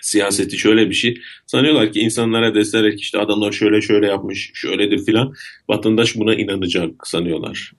[0.00, 1.18] siyaseti şöyle bir şey.
[1.46, 5.34] Sanıyorlar ki insanlara deseler ki işte adamlar şöyle şöyle yapmış, şöyledir filan.
[5.68, 7.72] Vatandaş buna inanacak sanıyorlar.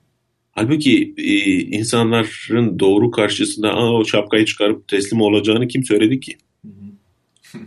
[0.51, 6.37] Halbuki e, insanların doğru karşısında Aa, o şapkayı çıkarıp teslim olacağını kim söyledi ki?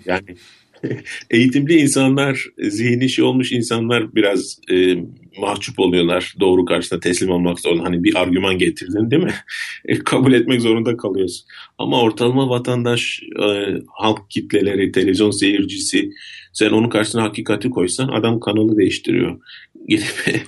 [0.05, 0.37] Yani
[1.31, 4.97] eğitimli insanlar, zihni şey olmuş insanlar biraz e,
[5.39, 6.35] mahcup oluyorlar.
[6.41, 7.85] Doğru karşısında teslim olmak zorunda.
[7.85, 9.35] Hani bir argüman getirdin değil mi?
[9.85, 11.47] E, kabul etmek zorunda kalıyorsun.
[11.79, 16.11] Ama ortalama vatandaş, e, halk kitleleri, televizyon seyircisi
[16.53, 19.41] sen onun karşısına hakikati koysan adam kanalı değiştiriyor.
[19.89, 20.07] Gidip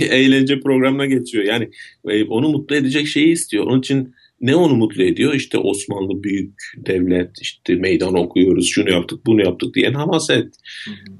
[0.00, 1.44] e, eğlence programına geçiyor.
[1.44, 1.70] Yani
[2.08, 3.66] e, onu mutlu edecek şeyi istiyor.
[3.66, 5.34] Onun için ne onu mutlu ediyor?
[5.34, 10.54] İşte Osmanlı büyük devlet, işte meydan okuyoruz, şunu yaptık, bunu yaptık diyen hamaset.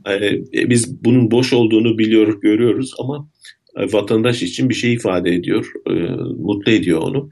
[0.08, 3.28] Ee, biz bunun boş olduğunu biliyoruz, görüyoruz ama
[3.76, 5.92] e, vatandaş için bir şey ifade ediyor, e,
[6.38, 7.30] mutlu ediyor onu.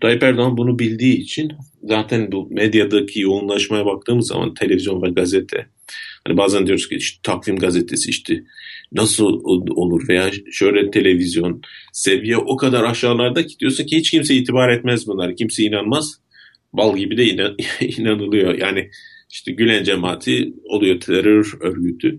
[0.00, 1.52] Tayyip Erdoğan bunu bildiği için
[1.82, 5.66] zaten bu medyadaki yoğunlaşmaya baktığımız zaman televizyon ve gazete,
[6.26, 8.44] hani bazen diyoruz ki işte takvim gazetesi işte
[8.94, 9.24] nasıl
[9.74, 15.06] olur veya şöyle televizyon seviye o kadar aşağılarda ki diyorsun ki hiç kimse itibar etmez
[15.06, 15.36] bunlar.
[15.36, 16.20] Kimse inanmaz.
[16.72, 17.56] Bal gibi de inan
[17.98, 18.58] inanılıyor.
[18.58, 18.90] Yani
[19.30, 22.18] işte Gülen cemaati oluyor terör örgütü.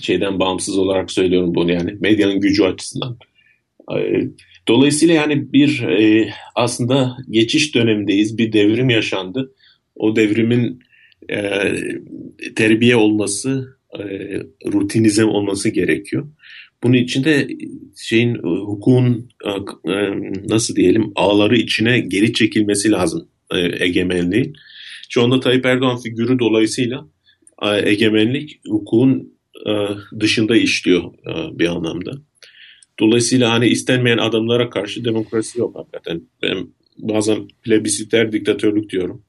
[0.00, 3.18] Şeyden bağımsız olarak söylüyorum bunu yani medyanın gücü açısından.
[4.68, 8.38] Dolayısıyla yani bir e, aslında geçiş dönemindeyiz.
[8.38, 9.54] Bir devrim yaşandı.
[9.96, 10.80] O devrimin
[11.28, 11.38] e,
[12.56, 14.02] terbiye olması e,
[14.72, 16.28] rutinizm olması gerekiyor.
[16.82, 17.48] Bunun için de
[17.96, 19.92] şeyin e, hukukun e,
[20.48, 23.28] nasıl diyelim ağları içine geri çekilmesi lazım
[23.80, 24.56] egemenliğin.
[25.08, 27.06] Şu anda Tayyip Erdoğan figürü dolayısıyla
[27.84, 29.32] egemenlik hukukun
[30.20, 31.02] dışında işliyor
[31.58, 32.12] bir anlamda.
[33.00, 36.22] Dolayısıyla hani istenmeyen adamlara karşı demokrasi yok hakikaten.
[36.42, 36.66] Ben
[36.98, 39.22] bazen plebisiter diktatörlük diyorum.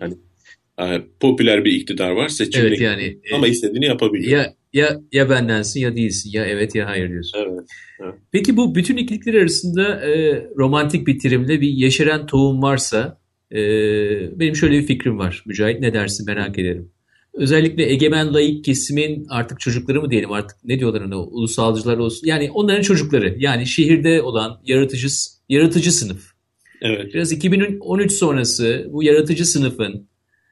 [0.00, 0.14] Yani
[0.78, 4.38] e, popüler bir iktidar var seçimli evet, yani, ama e, istediğini yapabiliyor.
[4.38, 7.38] Ya ya ya bendensin ya değilsin ya evet ya hayır diyorsun.
[7.38, 7.68] Evet.
[8.00, 8.14] evet.
[8.32, 13.20] Peki bu bütün ikilikler arasında e, romantik bir terimle bir yeşeren tohum varsa
[13.52, 13.58] e,
[14.40, 15.42] benim şöyle bir fikrim var.
[15.46, 16.90] Mücahit ne dersin merak ederim.
[17.34, 22.26] Özellikle egemen layık kesimin artık çocukları mı diyelim artık ne diyorlar ona ulusalcılar olsun.
[22.26, 25.08] Yani onların çocukları yani şehirde olan yaratıcı
[25.48, 26.32] yaratıcı sınıf.
[26.82, 27.14] Evet.
[27.14, 30.08] Biraz 2013 sonrası bu yaratıcı sınıfın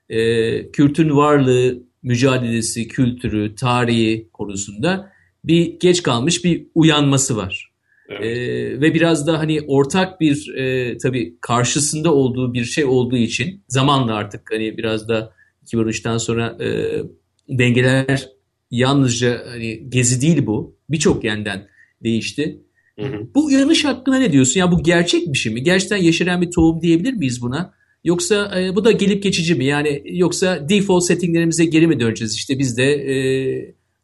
[0.09, 5.13] e, Kürt'ün varlığı, mücadelesi, kültürü, tarihi konusunda
[5.45, 7.73] bir geç kalmış bir uyanması var.
[8.09, 8.25] Evet.
[8.25, 13.65] E, ve biraz da hani ortak bir e, tabii karşısında olduğu bir şey olduğu için
[13.69, 15.33] zamanla artık hani biraz da
[15.67, 16.69] 2013'ten sonra e,
[17.49, 18.29] dengeler
[18.71, 20.77] yalnızca hani gezi değil bu.
[20.91, 21.69] Birçok yönden
[22.05, 22.63] değişti.
[23.01, 23.29] Hı hı.
[23.35, 24.61] Bu uyanış hakkında ne diyorsun?
[24.61, 25.63] Ya bu gerçek bir şey mi?
[25.63, 27.75] Gerçekten yeşeren bir tohum diyebilir miyiz buna?
[28.07, 29.65] Yoksa e, bu da gelip geçici mi?
[29.65, 32.35] Yani yoksa default settinglerimize geri mi döneceğiz?
[32.35, 33.17] İşte biz de e,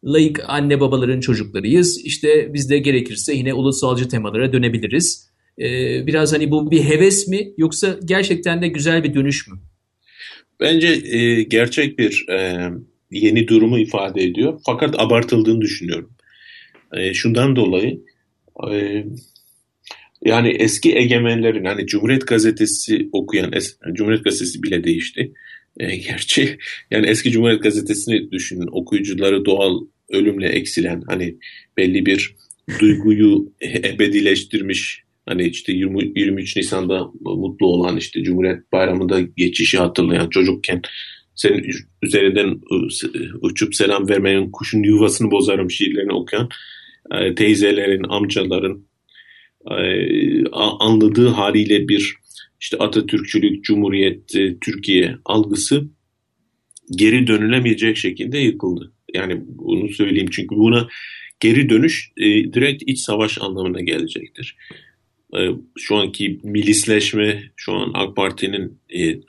[0.05, 2.05] layık anne babaların çocuklarıyız.
[2.05, 5.31] İşte biz de gerekirse yine ulusalcı temalara dönebiliriz.
[5.59, 5.67] E,
[6.07, 9.59] biraz hani bu bir heves mi yoksa gerçekten de güzel bir dönüş mü?
[10.61, 12.69] Bence e, gerçek bir e,
[13.11, 14.61] yeni durumu ifade ediyor.
[14.67, 16.11] Fakat abartıldığını düşünüyorum.
[16.93, 18.01] E, şundan dolayı
[18.73, 19.05] e,
[20.25, 23.53] yani eski egemenlerin hani Cumhuriyet Gazetesi okuyan
[23.93, 25.33] Cumhuriyet Gazetesi bile değişti.
[25.81, 26.59] E, gerçi
[26.91, 29.81] yani eski Cumhuriyet Gazetesi'ni düşünün okuyucuları doğal
[30.11, 31.37] ölümle eksilen hani
[31.77, 32.35] belli bir
[32.81, 40.83] duyguyu ebedileştirmiş hani işte 20, 23 Nisan'da mutlu olan işte Cumhuriyet Bayramı'nda geçişi hatırlayan çocukken
[41.35, 41.71] senin
[42.03, 42.61] üzerinden
[43.41, 46.49] uçup selam vermeyen kuşun yuvasını bozarım şiirlerini okuyan
[47.11, 48.85] e, teyzelerin, amcaların
[50.53, 52.17] anladığı haliyle bir
[52.63, 55.89] işte Atatürkçülük, Cumhuriyet, e, Türkiye algısı
[56.97, 58.93] geri dönülemeyecek şekilde yıkıldı.
[59.15, 60.89] Yani bunu söyleyeyim çünkü buna
[61.41, 64.57] geri dönüş e, direkt iç savaş anlamına gelecektir.
[65.37, 65.49] E,
[65.79, 69.21] şu anki milisleşme, şu an AK Parti'nin e,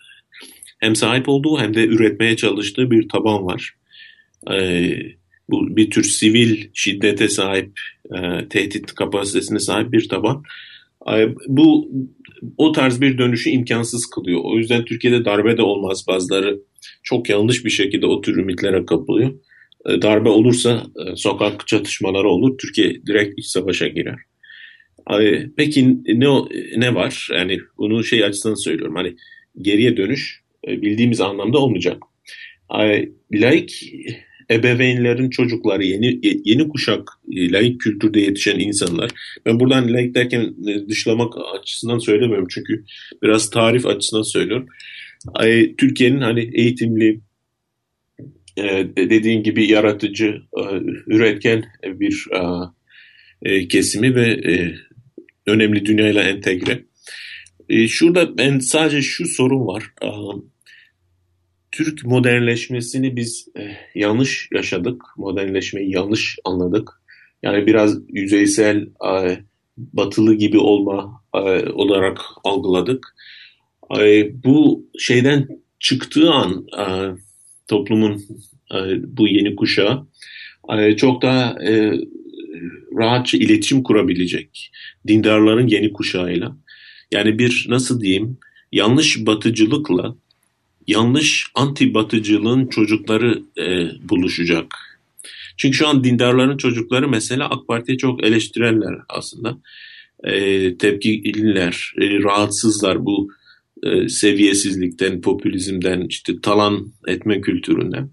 [0.80, 3.76] hem sahip olduğu hem de üretmeye çalıştığı bir taban var.
[4.52, 4.90] E,
[5.50, 7.80] bu bir tür sivil şiddete sahip,
[8.16, 10.44] e, tehdit kapasitesine sahip bir taban.
[11.12, 11.92] E, bu
[12.58, 14.42] o tarz bir dönüşü imkansız kılıyor.
[14.44, 16.06] O yüzden Türkiye'de darbe de olmaz.
[16.08, 16.60] Bazıları
[17.04, 19.34] çok yanlış bir şekilde o tür ümitlere kapılıyor.
[19.90, 22.58] E, darbe olursa e, sokak çatışmaları olur.
[22.58, 24.20] Türkiye direkt iç savaşa girer.
[25.20, 26.28] E, peki ne
[26.78, 27.30] ne var?
[27.34, 28.96] Yani bunu şey açısından söylüyorum.
[28.96, 29.16] Hani
[29.62, 32.04] geriye dönüş e, bildiğimiz anlamda olmayacak.
[33.34, 33.94] Laik
[34.52, 39.12] ebeveynlerin çocukları, yeni yeni kuşak e, laik kültürde yetişen insanlar.
[39.46, 42.84] Ben buradan laik derken e, dışlamak açısından söylemiyorum çünkü
[43.24, 44.68] biraz tarif açısından söylüyorum.
[45.78, 47.20] Türkiye'nin hani eğitimli,
[48.58, 50.42] e, dediğin gibi yaratıcı,
[51.08, 52.28] üretken bir
[53.70, 54.42] kesimi ve
[55.48, 56.84] önemli dünyayla entegre.
[57.88, 59.84] Şurada ben sadece şu sorun var.
[61.74, 65.02] Türk modernleşmesini biz eh, yanlış yaşadık.
[65.18, 66.90] Modernleşmeyi yanlış anladık.
[67.44, 69.38] Yani biraz yüzeysel, eh,
[69.78, 73.16] batılı gibi olma eh, olarak algıladık.
[74.00, 75.48] Eh, bu şeyden
[75.80, 77.16] çıktığı an eh,
[77.68, 78.24] toplumun
[78.74, 80.08] eh, bu yeni kuşağı
[80.70, 81.94] eh, çok daha eh,
[82.98, 84.72] rahatça iletişim kurabilecek
[85.08, 86.58] dindarların yeni kuşağıyla.
[87.12, 88.38] Yani bir nasıl diyeyim
[88.72, 90.16] yanlış batıcılıkla
[90.88, 94.66] yanlış anti batıcılığın çocukları e, buluşacak.
[95.58, 99.58] Çünkü şu an dindarların çocukları mesela AK Parti'ye çok eleştirenler aslında.
[100.24, 103.30] E, tepkililer, e, rahatsızlar bu
[103.84, 108.10] e, seviyesizlikten, popülizmden, işte talan etme kültüründen.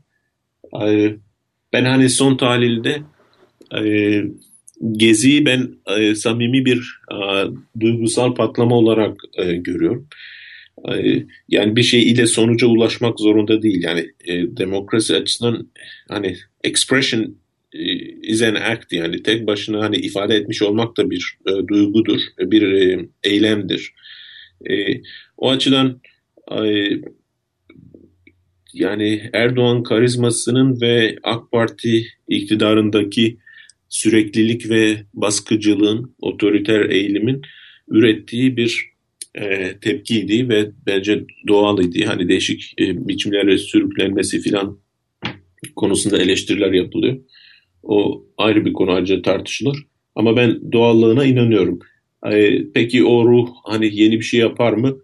[0.83, 1.17] E,
[1.73, 3.03] ben hani son tahlilde
[3.79, 4.23] e,
[4.93, 7.17] Gezi'yi ben e, samimi bir e,
[7.81, 10.09] duygusal patlama olarak e, görüyorum.
[11.49, 13.83] Yani bir şey ile sonuca ulaşmak zorunda değil.
[13.85, 15.69] Yani e, demokrasi açısından
[16.09, 17.37] hani expression
[17.73, 17.83] e,
[18.23, 22.63] is an act yani tek başına hani ifade etmiş olmak da bir e, duygudur, bir
[22.63, 23.95] e, eylemdir.
[24.71, 25.01] E,
[25.37, 26.01] o açıdan
[26.53, 26.89] e,
[28.73, 33.39] yani Erdoğan karizmasının ve AK Parti iktidarındaki
[33.89, 37.43] süreklilik ve baskıcılığın, otoriter eğilimin
[37.89, 38.90] ürettiği bir
[39.35, 42.05] e, tepkiydi ve bence doğalıydı.
[42.05, 44.79] Hani değişik e, biçimlerle sürüklenmesi filan
[45.77, 47.17] konusunda eleştiriler yapılıyor.
[47.83, 49.87] O ayrı bir konu ayrıca tartışılır.
[50.15, 51.79] Ama ben doğallığına inanıyorum.
[52.27, 54.99] E, peki o ruh hani yeni bir şey yapar mı?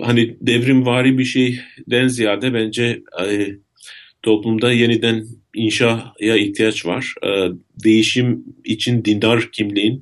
[0.00, 3.48] Hani devrimvari bir şeyden ziyade bence e,
[4.22, 7.14] toplumda yeniden inşaya ihtiyaç var.
[7.26, 7.28] E,
[7.84, 10.00] değişim için dindar kimliğin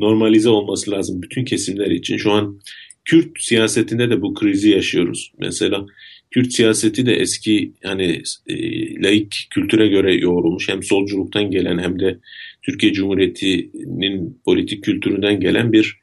[0.00, 2.16] normalize olması lazım bütün kesimler için.
[2.16, 2.60] Şu an
[3.04, 5.32] Kürt siyasetinde de bu krizi yaşıyoruz.
[5.38, 5.86] Mesela
[6.30, 8.56] Kürt siyaseti de eski hani e,
[9.02, 10.68] laik kültüre göre yoğrulmuş.
[10.68, 12.18] Hem solculuktan gelen hem de
[12.62, 15.98] Türkiye Cumhuriyeti'nin politik kültüründen gelen bir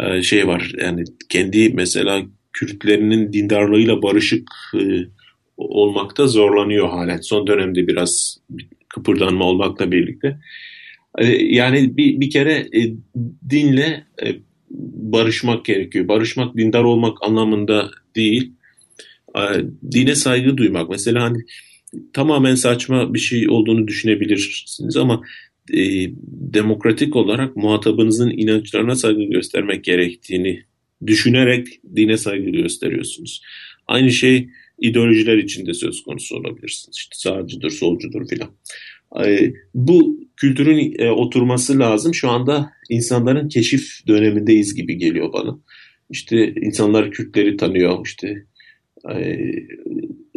[0.00, 0.72] e, şey var.
[0.80, 4.82] Yani kendi mesela Kürtlerinin dindarlığıyla barışık e,
[5.56, 7.20] olmakta zorlanıyor halen.
[7.20, 8.38] Son dönemde biraz
[8.88, 10.38] kıpırdanma olmakla birlikte.
[11.18, 12.94] Ee, yani bir, bir kere e,
[13.50, 14.36] dinle e,
[15.12, 16.08] barışmak gerekiyor.
[16.08, 18.52] Barışmak dindar olmak anlamında değil.
[19.36, 19.40] E,
[19.92, 20.90] dine saygı duymak.
[20.90, 21.38] Mesela hani
[22.12, 25.22] tamamen saçma bir şey olduğunu düşünebilirsiniz ama
[25.72, 30.62] e, demokratik olarak muhatabınızın inançlarına saygı göstermek gerektiğini
[31.06, 33.42] düşünerek dine saygı gösteriyorsunuz.
[33.86, 34.48] Aynı şey
[34.78, 36.96] ideolojiler içinde söz konusu olabilirsiniz.
[36.96, 38.50] İşte sağcıdır, solcudur filan.
[39.74, 42.14] Bu kültürün e, oturması lazım.
[42.14, 45.58] Şu anda insanların keşif dönemindeyiz gibi geliyor bana.
[46.10, 48.44] İşte insanlar Kürtleri tanıyor, işte
[49.14, 49.38] e,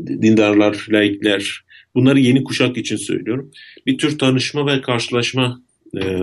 [0.07, 1.65] dindarlar, laikler.
[1.95, 3.51] Bunları yeni kuşak için söylüyorum.
[3.85, 5.61] Bir tür tanışma ve karşılaşma
[5.97, 6.19] e,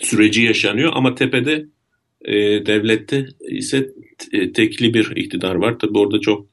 [0.00, 1.66] süreci yaşanıyor ama tepede
[2.66, 3.88] devlette ise
[4.54, 5.78] tekli bir iktidar var.
[5.78, 6.46] Tabi orada çok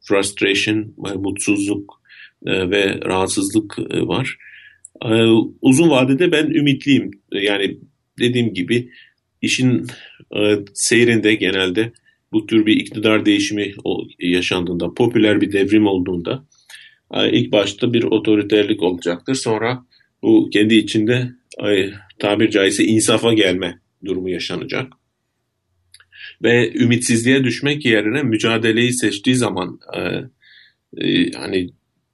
[0.00, 1.99] frustration, mutsuzluk
[2.46, 4.36] ve rahatsızlık var.
[5.04, 5.24] Ee,
[5.62, 7.10] uzun vadede ben ümitliyim.
[7.32, 7.78] Yani
[8.18, 8.90] dediğim gibi
[9.42, 9.86] işin
[10.36, 11.92] e, seyrinde genelde
[12.32, 13.72] bu tür bir iktidar değişimi
[14.18, 16.44] yaşandığında, popüler bir devrim olduğunda
[17.14, 19.34] e, ilk başta bir otoriterlik olacaktır.
[19.34, 19.86] Sonra
[20.22, 21.30] bu kendi içinde
[21.68, 24.92] e, tabir caizse insafa gelme durumu yaşanacak.
[26.42, 29.80] Ve ümitsizliğe düşmek yerine mücadeleyi seçtiği zaman
[31.36, 31.70] hani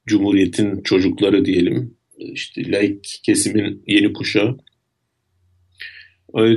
[0.06, 4.56] Cumhuriyet'in çocukları diyelim işte laik kesimin yeni kuşağı.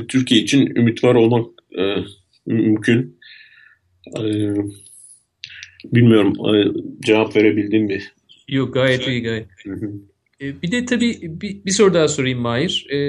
[0.08, 1.46] Türkiye için ümit var olmak
[1.80, 1.96] e,
[2.46, 3.20] mümkün.
[4.18, 4.24] E,
[5.86, 6.72] bilmiyorum e,
[7.06, 8.02] cevap verebildim mi?
[8.48, 9.48] Yok gayet iyi gayet.
[10.42, 12.88] E, bir de tabii bir, bir soru daha sorayım Mahir.
[12.92, 13.00] E,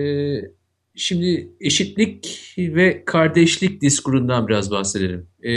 [0.94, 5.26] şimdi eşitlik ve kardeşlik diskurundan biraz bahsedelim.
[5.42, 5.52] E,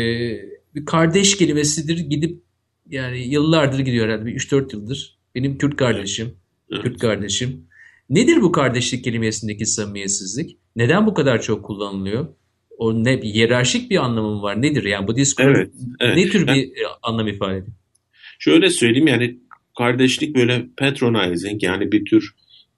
[0.75, 2.43] bir kardeş kelimesidir gidip
[2.89, 5.17] yani yıllardır gidiyor herhalde 3-4 yıldır.
[5.35, 6.33] Benim Kürt kardeşim.
[6.71, 6.83] Evet.
[6.83, 7.67] Kürt kardeşim.
[8.09, 10.57] Nedir bu kardeşlik kelimesindeki samimiyetsizlik?
[10.75, 12.27] Neden bu kadar çok kullanılıyor?
[12.77, 14.61] O ne hiyerarşik bir anlamı var?
[14.61, 16.17] Nedir yani bu diskur evet, evet.
[16.17, 17.75] ne tür bir ben, anlam ifade ediyor?
[18.39, 19.37] Şöyle söyleyeyim yani
[19.77, 22.35] kardeşlik böyle patronizing yani bir tür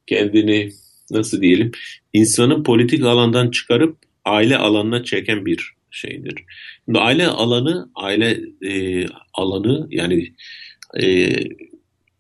[0.08, 0.72] kendini
[1.12, 1.72] nasıl diyelim
[2.14, 6.44] insanın politik alandan çıkarıp aile alanına çeken bir şeydir.
[6.86, 10.34] Şimdi aile alanı aile e, alanı yani
[11.02, 11.34] e,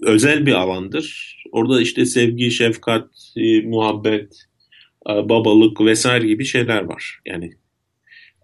[0.01, 1.37] özel bir alandır.
[1.51, 4.33] Orada işte sevgi, şefkat, e, muhabbet,
[5.09, 7.19] e, babalık vesaire gibi şeyler var.
[7.25, 7.53] Yani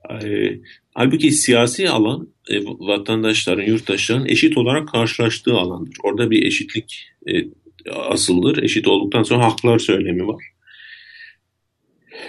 [0.09, 0.51] e,
[0.93, 5.97] halbuki siyasi alan e, vatandaşların, yurttaşların eşit olarak karşılaştığı alandır.
[6.03, 7.33] Orada bir eşitlik e,
[7.91, 8.63] asıldır.
[8.63, 10.50] Eşit olduktan sonra haklar söylemi var.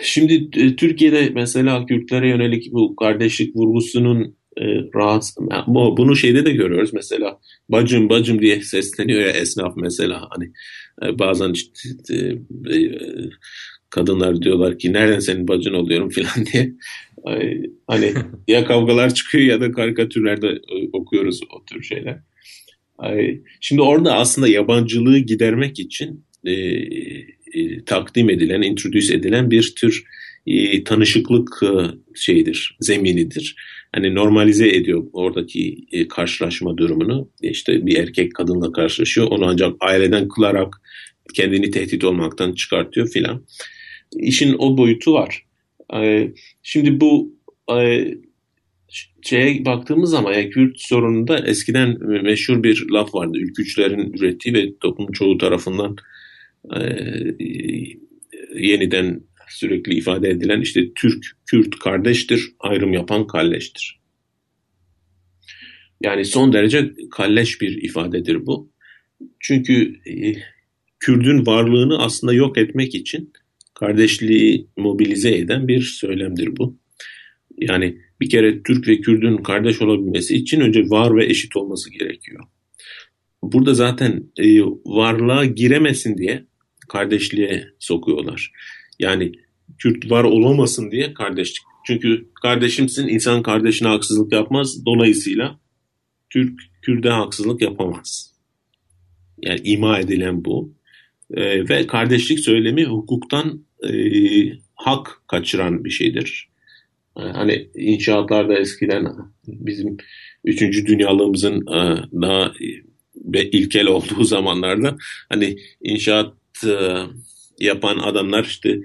[0.00, 6.50] Şimdi e, Türkiye'de mesela Kürtlere yönelik bu kardeşlik vurgusunun e, rahatsız, bu, bunu şeyde de
[6.50, 6.92] görüyoruz.
[6.92, 10.52] Mesela bacım bacım diye sesleniyor ya esnaf mesela hani
[11.04, 11.54] e, bazen
[12.10, 12.14] e,
[12.76, 12.98] e,
[13.90, 16.10] kadınlar diyorlar ki nereden senin bacın oluyorum?
[16.14, 16.72] falan diye.
[17.86, 18.14] Hani
[18.48, 22.18] ya kavgalar çıkıyor ya da karikatürlerde e, okuyoruz o tür şeyler.
[23.60, 26.52] Şimdi orada aslında yabancılığı gidermek için e,
[27.54, 30.04] e, takdim edilen, introduce edilen bir tür
[30.46, 31.70] e, tanışıklık e,
[32.14, 33.56] şeyidir, zeminidir.
[33.92, 37.30] Hani normalize ediyor oradaki e, karşılaşma durumunu.
[37.42, 39.26] İşte bir erkek kadınla karşılaşıyor.
[39.26, 40.80] Onu ancak aileden kılarak
[41.34, 43.46] kendini tehdit olmaktan çıkartıyor filan.
[44.16, 45.46] İşin o boyutu var.
[45.96, 47.34] E, şimdi bu
[47.78, 48.04] e,
[49.22, 53.38] şeye baktığımız zaman yani Kürt sorununda eskiden meşhur bir laf vardı.
[53.38, 55.96] Ülkücülerin ürettiği ve toplumun çoğu tarafından
[56.76, 57.48] e,
[58.54, 64.00] yeniden sürekli ifade edilen işte Türk, Kürt kardeştir, ayrım yapan kalleştir.
[66.02, 68.72] Yani son derece kalleş bir ifadedir bu.
[69.40, 70.34] Çünkü e,
[71.00, 73.32] Kürdün varlığını aslında yok etmek için
[73.74, 76.78] kardeşliği mobilize eden bir söylemdir bu.
[77.58, 82.44] Yani bir kere Türk ve Kürdün kardeş olabilmesi için önce var ve eşit olması gerekiyor.
[83.42, 86.46] Burada zaten e, varlığa giremesin diye
[86.88, 88.52] kardeşliğe sokuyorlar.
[88.98, 89.32] Yani
[89.78, 91.62] Kürt var olamasın diye kardeşlik.
[91.86, 94.86] Çünkü kardeşimsin insan kardeşine haksızlık yapmaz.
[94.86, 95.60] Dolayısıyla
[96.30, 98.34] Türk Kürt'e haksızlık yapamaz.
[99.42, 100.74] Yani ima edilen bu.
[101.34, 103.92] E, ve kardeşlik söylemi hukuktan e,
[104.74, 106.48] hak kaçıran bir şeydir.
[107.16, 109.06] E, hani inşaatlarda eskiden
[109.46, 109.96] bizim
[110.44, 112.52] üçüncü dünyalığımızın e, daha
[113.16, 114.96] ve ilkel olduğu zamanlarda
[115.28, 116.41] hani inşaat e,
[117.58, 118.80] yapan adamlar işte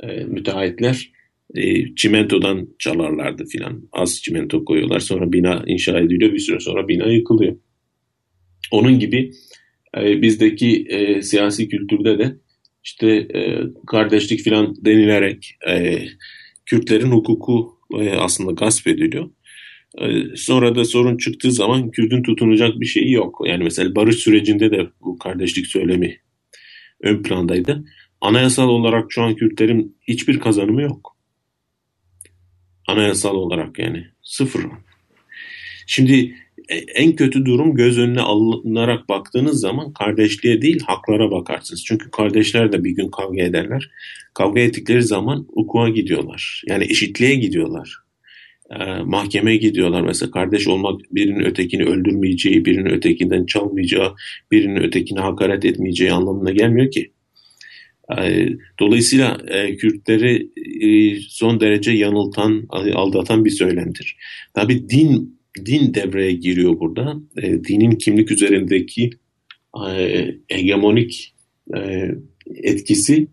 [0.00, 1.12] e, müteahhitler
[1.54, 3.88] e, çimentodan çalarlardı filan.
[3.92, 7.56] Az çimento koyuyorlar sonra bina inşa ediliyor bir süre sonra bina yıkılıyor.
[8.70, 9.32] Onun gibi
[9.96, 12.36] e, bizdeki e, siyasi kültürde de
[12.84, 15.98] işte e, kardeşlik filan denilerek e,
[16.66, 19.30] Kürtlerin hukuku e, aslında gasp ediliyor.
[19.98, 23.40] E, sonra da sorun çıktığı zaman Kürt'ün tutunacak bir şeyi yok.
[23.46, 26.16] Yani mesela barış sürecinde de bu kardeşlik söylemi
[27.04, 27.84] ön plandaydı.
[28.20, 31.16] Anayasal olarak şu an Kürtlerin hiçbir kazanımı yok.
[32.88, 34.66] Anayasal olarak yani sıfır.
[35.86, 36.34] Şimdi
[36.68, 41.84] e, en kötü durum göz önüne alınarak baktığınız zaman kardeşliğe değil haklara bakarsınız.
[41.84, 43.90] Çünkü kardeşler de bir gün kavga ederler.
[44.34, 46.62] Kavga ettikleri zaman hukuka gidiyorlar.
[46.66, 48.03] Yani eşitliğe gidiyorlar.
[48.70, 50.02] Ee, mahkemeye gidiyorlar.
[50.02, 54.14] Mesela kardeş olmak birinin ötekini öldürmeyeceği, birinin ötekinden çalmayacağı,
[54.52, 57.10] birinin ötekine hakaret etmeyeceği anlamına gelmiyor ki.
[58.18, 58.48] Ee,
[58.80, 60.48] dolayısıyla e, Kürtleri
[60.80, 64.16] e, son derece yanıltan, aldatan bir söylemdir.
[64.54, 67.16] Tabi din din devreye giriyor burada.
[67.36, 69.10] E, dinin kimlik üzerindeki
[70.48, 71.34] hegemonik
[72.54, 73.26] etkisi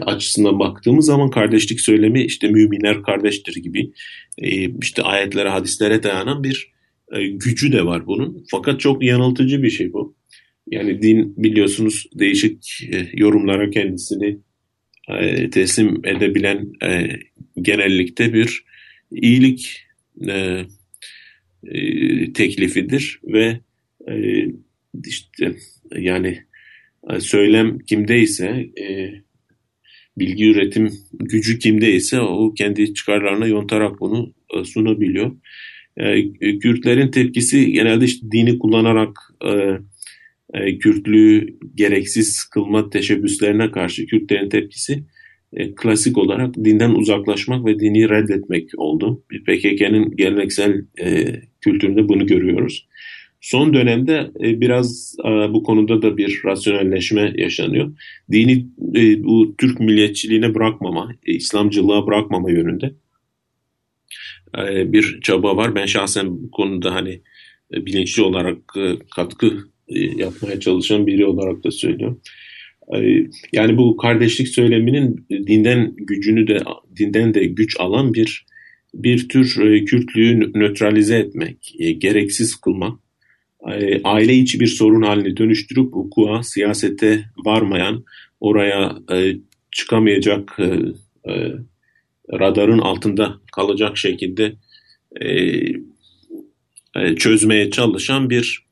[0.00, 3.92] açısından baktığımız zaman kardeşlik söylemi işte müminler kardeştir gibi
[4.82, 6.74] işte ayetlere, hadislere dayanan bir
[7.30, 8.44] gücü de var bunun.
[8.50, 10.16] Fakat çok yanıltıcı bir şey bu.
[10.66, 14.38] Yani din biliyorsunuz değişik e, yorumlara kendisini
[15.08, 17.08] e, teslim edebilen e,
[17.62, 18.64] genellikle bir
[19.10, 19.86] iyilik
[20.28, 20.64] e,
[21.66, 23.60] e, teklifidir ve
[24.08, 24.46] e,
[25.06, 25.56] işte
[25.98, 26.44] yani
[27.10, 28.46] e, söylem kimdeyse
[28.80, 29.12] e,
[30.18, 35.32] bilgi üretim gücü kimdeyse o kendi çıkarlarına yontarak bunu e, sunabiliyor.
[35.96, 39.78] E, Kürtlerin tepkisi genelde işte dini kullanarak e,
[40.54, 45.04] e, Kürtlüğü gereksiz kılma teşebbüslerine karşı Kürtlerin tepkisi
[45.52, 49.24] e, klasik olarak dinden uzaklaşmak ve dini reddetmek oldu.
[49.46, 51.26] PKK'nın geleneksel e,
[51.60, 52.88] kültüründe bunu görüyoruz.
[53.44, 57.92] Son dönemde e, biraz e, bu konuda da bir rasyonelleşme yaşanıyor.
[58.32, 62.94] Dini e, bu Türk milliyetçiliğine bırakmama, e, İslamcılığa bırakmama yönünde
[64.58, 65.74] e, bir çaba var.
[65.74, 67.20] Ben şahsen bu konuda hani
[67.74, 69.52] e, bilinçli olarak e, katkı
[69.88, 72.20] e, yapmaya çalışan biri olarak da söylüyorum.
[72.96, 72.98] E,
[73.52, 76.58] yani bu kardeşlik söyleminin dinden gücünü de
[76.96, 78.46] dinden de güç alan bir
[78.94, 83.03] bir tür e, Kürtlüğü nötralize etmek, gereksiz kılmak,
[84.04, 88.04] aile içi bir sorun haline dönüştürüp hukuka, siyasete varmayan,
[88.40, 88.96] oraya
[89.72, 90.58] çıkamayacak
[92.32, 94.52] radarın altında kalacak şekilde
[97.16, 98.64] çözmeye çalışan bir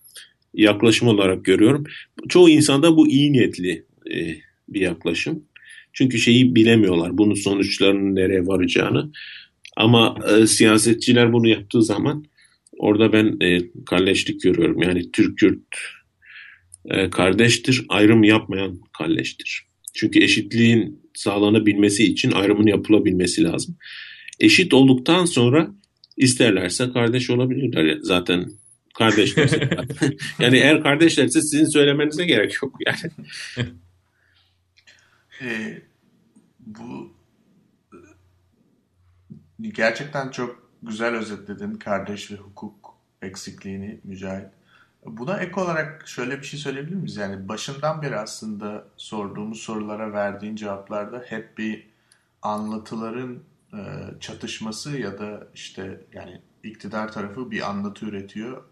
[0.55, 1.85] yaklaşım olarak görüyorum.
[2.29, 3.85] Çoğu insanda bu iyi niyetli
[4.15, 4.37] e,
[4.69, 5.45] bir yaklaşım.
[5.93, 9.13] Çünkü şeyi bilemiyorlar bunun sonuçlarının nereye varacağını.
[9.77, 12.25] Ama e, siyasetçiler bunu yaptığı zaman
[12.83, 14.83] orada ben e, kalleşlik görüyorum.
[14.83, 15.63] Yani Türk-Kürt
[16.85, 19.67] e, kardeştir, ayrım yapmayan kalleştir.
[19.95, 23.77] Çünkü eşitliğin sağlanabilmesi için ayrımın yapılabilmesi lazım.
[24.41, 25.75] Eşit olduktan sonra
[26.17, 27.99] isterlerse kardeş olabilirler.
[28.03, 28.51] Zaten
[28.95, 29.51] kardeşler.
[30.39, 33.13] yani eğer kardeşlerse sizin söylemenize gerek yok yani.
[35.43, 35.79] e,
[36.59, 37.13] bu
[39.73, 44.49] gerçekten çok güzel özetledin kardeş ve hukuk eksikliğini Mücahit.
[45.07, 47.17] Buna ek olarak şöyle bir şey söyleyebilir miyiz?
[47.17, 51.89] Yani başından beri aslında sorduğumuz sorulara verdiğin cevaplarda hep bir
[52.43, 53.39] anlatıların
[53.75, 53.81] e,
[54.21, 58.63] çatışması ya da işte yani iktidar tarafı bir anlatı üretiyor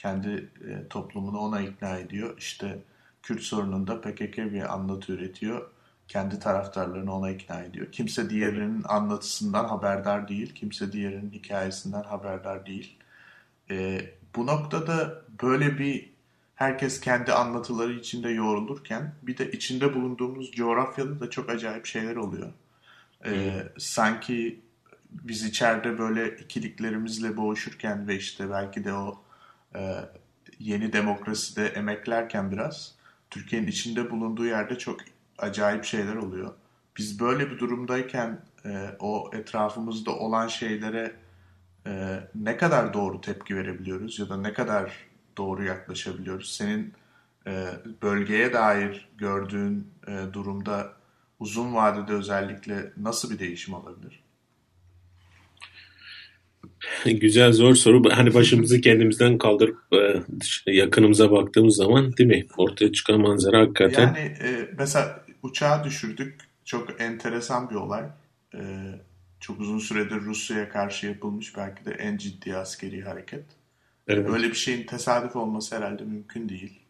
[0.00, 2.38] kendi e, toplumunu ona ikna ediyor.
[2.38, 2.78] İşte
[3.22, 5.70] Kürt sorununda PKK bir anlatı üretiyor.
[6.10, 7.92] Kendi taraftarlarını ona ikna ediyor.
[7.92, 10.54] Kimse diğerinin anlatısından haberdar değil.
[10.54, 12.96] Kimse diğerinin hikayesinden haberdar değil.
[13.70, 14.00] E,
[14.36, 16.10] bu noktada böyle bir
[16.54, 22.52] herkes kendi anlatıları içinde yoğrulurken bir de içinde bulunduğumuz coğrafyada da çok acayip şeyler oluyor.
[23.26, 24.60] E, sanki
[25.10, 29.22] biz içeride böyle ikiliklerimizle boğuşurken ve işte belki de o
[29.74, 29.94] e,
[30.58, 32.94] yeni demokraside emeklerken biraz
[33.30, 35.00] Türkiye'nin içinde bulunduğu yerde çok
[35.40, 36.54] acayip şeyler oluyor.
[36.96, 41.12] Biz böyle bir durumdayken e, o etrafımızda olan şeylere
[41.86, 44.92] e, ne kadar doğru tepki verebiliyoruz ya da ne kadar
[45.36, 46.56] doğru yaklaşabiliyoruz?
[46.56, 46.92] Senin
[47.46, 47.66] e,
[48.02, 50.92] bölgeye dair gördüğün e, durumda
[51.40, 54.22] uzun vadede özellikle nasıl bir değişim olabilir?
[57.20, 58.02] Güzel zor soru.
[58.10, 59.78] Hani başımızı kendimizden kaldırıp
[60.66, 62.46] e, yakınımıza baktığımız zaman değil mi?
[62.56, 64.02] Ortaya çıkan manzara hakikaten.
[64.02, 66.40] Yani e, mesela uçağı düşürdük.
[66.64, 68.04] Çok enteresan bir olay.
[68.54, 68.60] E,
[69.40, 73.44] çok uzun süredir Rusya'ya karşı yapılmış belki de en ciddi askeri hareket.
[74.08, 74.28] Evet.
[74.28, 76.80] Böyle bir şeyin tesadüf olması herhalde mümkün değil.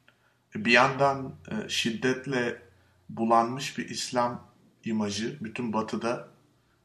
[0.55, 2.63] Bir yandan e, şiddetle
[3.09, 4.47] bulanmış bir İslam
[4.85, 6.29] imajı bütün batıda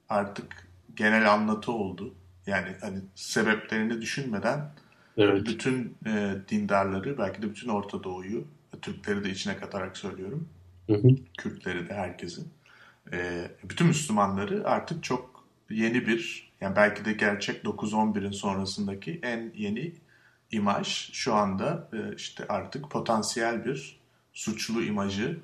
[0.10, 2.14] artık genel anlatı oldu
[2.48, 4.72] yani hani sebeplerini düşünmeden
[5.18, 5.46] evet.
[5.46, 8.48] bütün e, dindarları belki de bütün Orta Doğu'yu
[8.82, 10.50] Türkleri de içine katarak söylüyorum.
[10.88, 11.08] Hı hı.
[11.38, 12.42] Kürtleri de herkesi.
[13.14, 19.94] E, bütün Müslümanları artık çok yeni bir yani belki de gerçek 9-11'in sonrasındaki en yeni
[20.52, 24.00] imaj şu anda e, işte artık potansiyel bir
[24.34, 25.40] suçlu imajı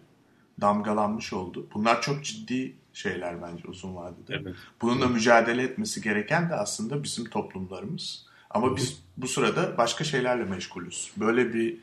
[0.62, 1.68] damgalanmış oldu.
[1.74, 4.36] Bunlar çok ciddi şeyler bence uzun vadede.
[4.42, 4.56] Evet.
[4.82, 8.26] Bununla mücadele etmesi gereken de aslında bizim toplumlarımız.
[8.50, 11.12] Ama biz bu sırada başka şeylerle meşgulüz.
[11.18, 11.78] Böyle bir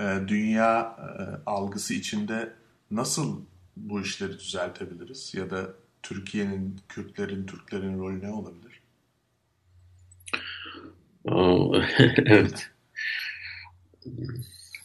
[0.00, 2.52] e, dünya e, algısı içinde
[2.90, 3.40] nasıl
[3.76, 5.34] bu işleri düzeltebiliriz?
[5.34, 8.80] Ya da Türkiye'nin, Kürtlerin, Türklerin rolü ne olabilir?
[12.26, 12.70] evet.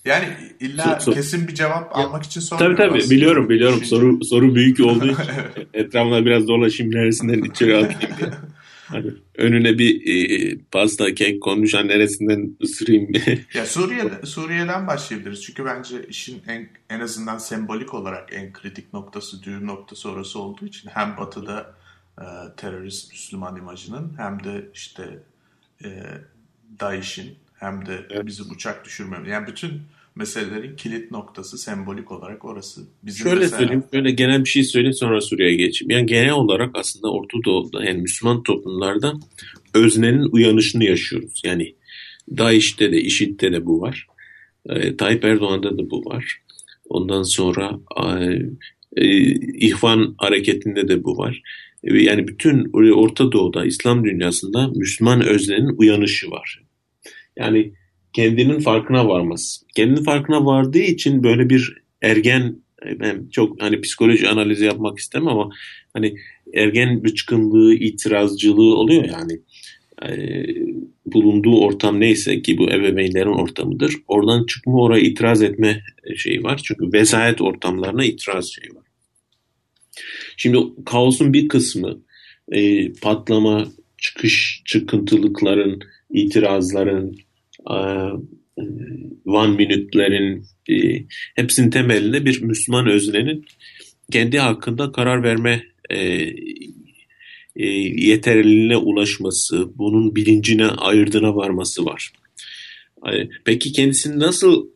[0.06, 0.28] Yani
[0.60, 2.78] illa so, kesin bir cevap ya, almak için sormuyorum.
[2.78, 3.16] Tabii tabii aslında.
[3.16, 3.84] biliyorum biliyorum.
[3.86, 5.24] Soru soru büyük olduğu için
[5.74, 8.30] etrafına biraz dolaşayım neresinden içeri atayım diye.
[8.91, 13.11] Hani önüne bir e, pasta, kek konmuş neresinden ısırayım.
[13.53, 15.41] ya Suriye'de, Suriye'den başlayabiliriz.
[15.41, 20.65] Çünkü bence işin en, en azından sembolik olarak en kritik noktası, düğüm noktası orası olduğu
[20.65, 21.75] için hem batıda
[22.17, 22.25] e,
[22.57, 25.19] terörist Müslüman imajının hem de işte
[25.83, 26.03] e,
[26.79, 28.25] DAEŞ'in hem de evet.
[28.25, 29.29] bizim uçak düşürmemiz.
[29.29, 29.81] Yani bütün
[30.16, 32.82] meselelerin kilit noktası sembolik olarak orası.
[33.03, 33.59] Bizim şöyle mesela...
[33.59, 35.91] söyleyeyim, şöyle genel bir şey söyleyeyim sonra Suriye'ye geçeyim.
[35.91, 39.14] Yani genel olarak aslında Orta Doğu'da yani Müslüman toplumlarda
[39.74, 41.41] öznenin uyanışını yaşıyoruz.
[41.45, 41.76] Yani
[42.38, 44.07] DAEŞ'te de, IŞİD'de de bu var.
[44.70, 46.41] E, Tayyip Erdoğan'da da bu var.
[46.89, 48.39] Ondan sonra e,
[48.97, 49.05] e,
[49.59, 51.41] İhvan hareketinde de bu var.
[51.84, 56.62] E, yani bütün Orta Doğu'da, İslam dünyasında Müslüman öznenin uyanışı var.
[57.38, 57.74] Yani
[58.14, 59.66] kendinin farkına varması.
[59.76, 62.55] Kendinin farkına vardığı için böyle bir ergen
[62.99, 65.49] ben çok hani psikoloji analizi yapmak istemem ama
[65.93, 66.16] hani
[66.53, 69.39] ergen bıçkınlığı, itirazcılığı oluyor yani.
[70.09, 70.45] e,
[71.05, 73.95] bulunduğu ortam neyse ki bu ebeveynlerin ortamıdır.
[74.07, 75.84] Oradan çıkma oraya itiraz etme
[76.18, 76.62] şeyi var.
[76.64, 78.86] Çünkü vesayet ortamlarına itiraz şeyi var.
[80.38, 82.01] Şimdi kaosun bir kısmı
[82.51, 87.18] e, patlama, çıkış, çıkıntılıkların, itirazların,
[89.26, 91.05] one minute'lerin e,
[91.36, 93.45] hepsinin temelinde bir Müslüman öznenin
[94.12, 95.97] kendi hakkında karar verme e,
[97.55, 102.12] e, yeterliliğine ulaşması, bunun bilincine, ayırdına varması var.
[103.45, 104.68] Peki kendisini nasıl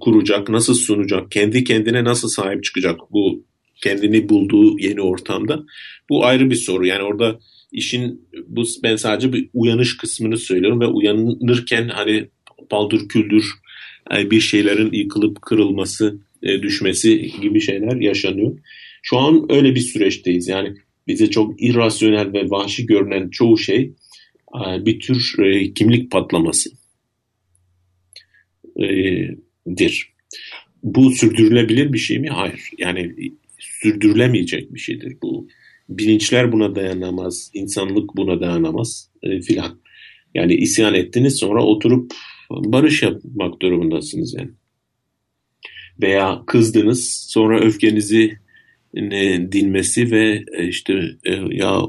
[0.00, 3.44] kuracak, nasıl sunacak, kendi kendine nasıl sahip çıkacak bu
[3.82, 5.64] kendini bulduğu yeni ortamda?
[6.10, 6.86] Bu ayrı bir soru.
[6.86, 7.38] Yani orada
[7.72, 12.28] işin bu ben sadece bir uyanış kısmını söylüyorum ve uyanırken hani
[12.70, 13.44] paldır küldür
[14.10, 18.58] yani bir şeylerin yıkılıp kırılması, e, düşmesi gibi şeyler yaşanıyor.
[19.02, 20.48] Şu an öyle bir süreçteyiz.
[20.48, 20.74] Yani
[21.06, 23.92] bize çok irrasyonel ve vahşi görünen çoğu şey
[24.54, 26.70] e, bir tür e, kimlik patlaması
[28.80, 28.86] e,
[29.76, 30.10] dir.
[30.82, 32.28] Bu sürdürülebilir bir şey mi?
[32.28, 32.70] Hayır.
[32.78, 33.14] Yani
[33.58, 35.48] sürdürülemeyecek bir şeydir bu.
[35.90, 39.10] Bilinçler buna dayanamaz, insanlık buna dayanamaz
[39.46, 39.80] filan.
[40.34, 42.12] Yani isyan ettiniz sonra oturup
[42.50, 44.50] barış yapmak durumundasınız yani.
[46.02, 48.38] Veya kızdınız sonra öfkenizi
[49.52, 51.82] dinmesi ve e, işte e, ya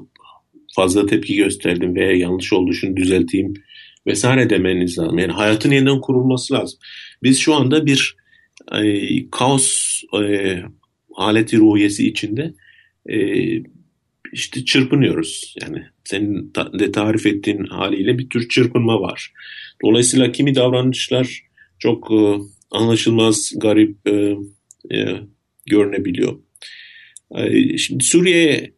[0.76, 3.54] fazla tepki gösterdim veya yanlış oldu şunu düzelteyim
[4.08, 5.18] vesaire demeniz lazım.
[5.18, 6.80] Yani hayatın yeniden kurulması lazım.
[7.24, 8.16] Biz şu anda bir
[8.72, 10.58] e, kaos e,
[11.16, 12.54] aleti ruhiyesi içinde
[13.10, 13.18] e,
[14.34, 15.56] işte çırpınıyoruz.
[15.62, 19.34] Yani senin de tarif ettiğin haliyle bir tür çırpınma var.
[19.84, 21.42] Dolayısıyla kimi davranışlar
[21.80, 22.38] çok e,
[22.72, 24.36] anlaşılmaz, garip e,
[24.96, 25.06] e,
[25.66, 26.40] görünebiliyor.
[27.78, 28.74] Şimdi Suriye'ye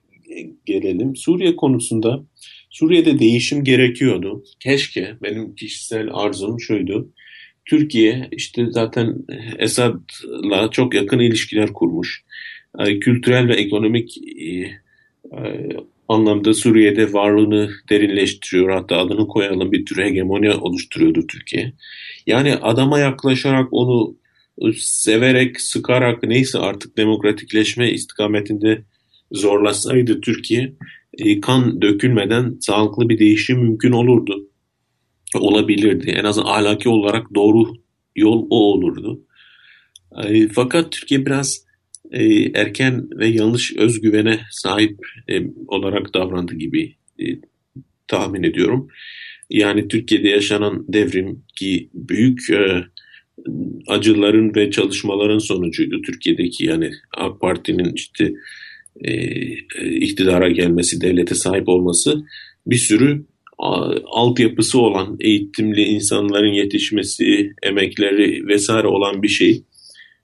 [0.65, 1.15] gelelim.
[1.15, 2.25] Suriye konusunda
[2.69, 4.43] Suriye'de değişim gerekiyordu.
[4.59, 7.13] Keşke benim kişisel arzum şuydu.
[7.65, 9.15] Türkiye işte zaten
[9.59, 12.23] Esad'la çok yakın ilişkiler kurmuş.
[13.01, 14.82] Kültürel ve ekonomik e,
[16.07, 18.69] anlamda Suriye'de varlığını derinleştiriyor.
[18.69, 21.73] Hatta adını koyalım bir tür hegemonya oluşturuyordu Türkiye.
[22.27, 24.15] Yani adama yaklaşarak onu
[24.77, 28.83] severek, sıkarak neyse artık demokratikleşme istikametinde
[29.31, 30.73] zorlasaydı Türkiye
[31.17, 34.49] e, kan dökülmeden sağlıklı bir değişim mümkün olurdu.
[35.35, 36.11] Olabilirdi.
[36.11, 37.73] En azından ahlaki olarak doğru
[38.15, 39.21] yol o olurdu.
[40.23, 41.62] E, fakat Türkiye biraz
[42.13, 42.23] e,
[42.59, 44.99] erken ve yanlış özgüvene sahip
[45.67, 46.95] olarak davrandı gibi
[48.07, 48.87] tahmin ediyorum.
[49.49, 52.39] Yani Türkiye'de yaşanan devrim ki büyük
[53.87, 58.33] acıların ve çalışmaların sonucuydu Türkiye'deki yani AK Parti'nin işte
[59.01, 59.13] e,
[59.81, 62.23] iktidara gelmesi, devlete sahip olması
[62.67, 63.25] bir sürü
[64.05, 69.63] altyapısı olan eğitimli insanların yetişmesi, emekleri vesaire olan bir şey.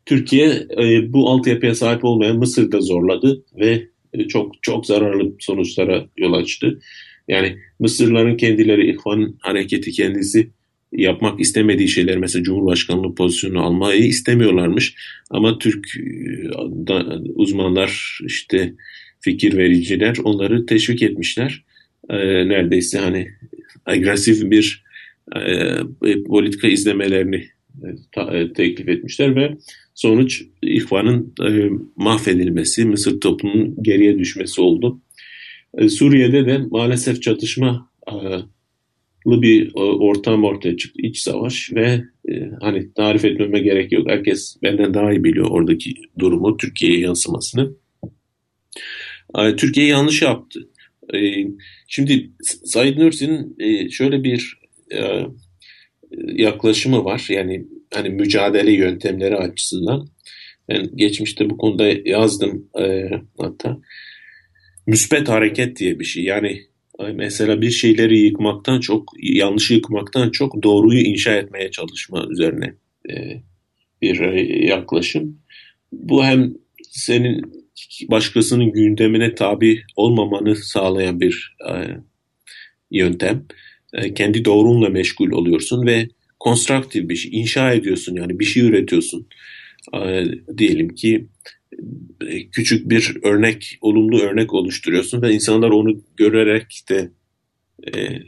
[0.09, 6.33] Türkiye e, bu altyapıya sahip olmayan Mısır'da zorladı ve e, çok çok zararlı sonuçlara yol
[6.33, 6.79] açtı.
[7.27, 10.49] Yani Mısırların kendileri İhvan hareketi kendisi
[10.91, 14.95] yapmak istemediği şeyler mesela Cumhurbaşkanlığı pozisyonu almayı istemiyorlarmış.
[15.29, 16.49] Ama Türk e,
[17.35, 18.73] uzmanlar işte
[19.19, 21.63] fikir vericiler onları teşvik etmişler.
[22.09, 22.17] E,
[22.49, 23.27] neredeyse hani
[23.85, 24.83] agresif bir
[26.27, 27.45] politika izlemelerini
[28.55, 29.57] teklif etmişler ve
[30.01, 31.33] sonuç İhvan'ın
[31.95, 35.01] mahvedilmesi, Mısır toplumunun geriye düşmesi oldu.
[35.89, 37.89] Suriye'de de maalesef çatışma
[39.25, 41.01] bir e, ortam ortaya çıktı.
[41.03, 44.09] İç savaş ve e, hani tarif etmeme gerek yok.
[44.09, 47.75] Herkes benden daha iyi biliyor oradaki durumu, Türkiye'ye yansımasını.
[49.39, 50.69] E, Türkiye yanlış yaptı.
[51.13, 51.19] E,
[51.87, 54.59] şimdi Said Nursi'nin e, şöyle bir
[54.93, 55.25] e,
[56.27, 57.27] yaklaşımı var.
[57.29, 60.07] Yani hani mücadele yöntemleri açısından.
[60.69, 63.77] Ben geçmişte bu konuda yazdım e, hatta.
[64.87, 66.23] Müspet hareket diye bir şey.
[66.23, 66.61] Yani
[67.13, 72.73] mesela bir şeyleri yıkmaktan çok, yanlışı yıkmaktan çok doğruyu inşa etmeye çalışma üzerine
[73.09, 73.41] e,
[74.01, 75.39] bir e, yaklaşım.
[75.91, 77.41] Bu hem senin
[78.09, 81.73] başkasının gündemine tabi olmamanı sağlayan bir e,
[82.91, 83.45] yöntem.
[84.15, 86.07] Kendi doğrunla meşgul oluyorsun ve
[86.39, 89.27] konstruktif bir şey, inşa ediyorsun yani bir şey üretiyorsun.
[90.57, 91.27] Diyelim ki
[92.51, 97.11] küçük bir örnek, olumlu örnek oluşturuyorsun ve insanlar onu görerek de
[97.93, 98.19] e,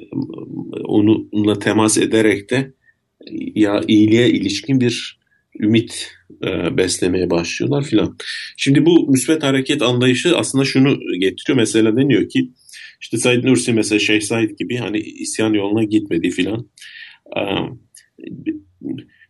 [0.84, 2.74] onunla temas ederek de
[3.56, 5.20] ya iyiliğe ilişkin bir
[5.60, 6.12] ümit
[6.46, 8.18] e, beslemeye başlıyorlar filan.
[8.58, 11.58] Şimdi bu müsbet hareket anlayışı aslında şunu getiriyor.
[11.58, 12.52] Mesela deniyor ki
[13.02, 16.70] İşte Said Nursi mesela Şeyh Said gibi hani isyan yoluna gitmedi filan.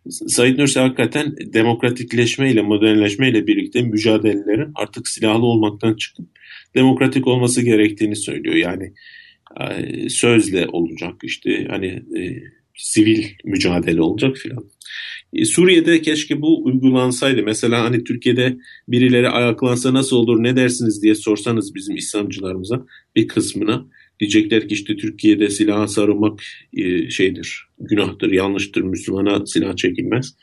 [0.10, 6.26] Said Nursi hakikaten demokratikleşme ile modernleşme ile birlikte mücadelelerin artık silahlı olmaktan çıkıp
[6.76, 8.56] demokratik olması gerektiğini söylüyor.
[8.56, 8.94] Yani
[10.10, 12.44] sözle olacak işte hani e,
[12.76, 14.66] sivil mücadele olacak filan.
[15.34, 17.44] E, Suriye'de keşke bu uygulansaydı.
[17.44, 22.86] Mesela hani Türkiye'de birileri ayaklansa nasıl olur ne dersiniz diye sorsanız bizim İslamcılarımıza
[23.16, 23.86] bir kısmına
[24.22, 26.44] diyecekler ki işte Türkiye'de silaha sarılmak
[26.74, 30.36] e, şeydir, günahtır, yanlıştır, Müslümana silah çekilmez.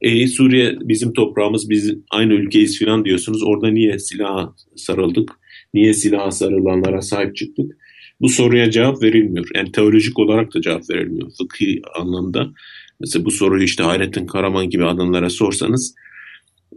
[0.00, 3.42] E, Suriye bizim toprağımız, biz aynı ülkeyiz filan diyorsunuz.
[3.42, 5.30] Orada niye silaha sarıldık?
[5.74, 7.76] Niye silaha sarılanlara sahip çıktık?
[8.20, 9.46] Bu soruya cevap verilmiyor.
[9.54, 12.52] Yani teolojik olarak da cevap verilmiyor fıkhi anlamda.
[13.00, 15.94] Mesela bu soruyu işte Hayrettin Karaman gibi adamlara sorsanız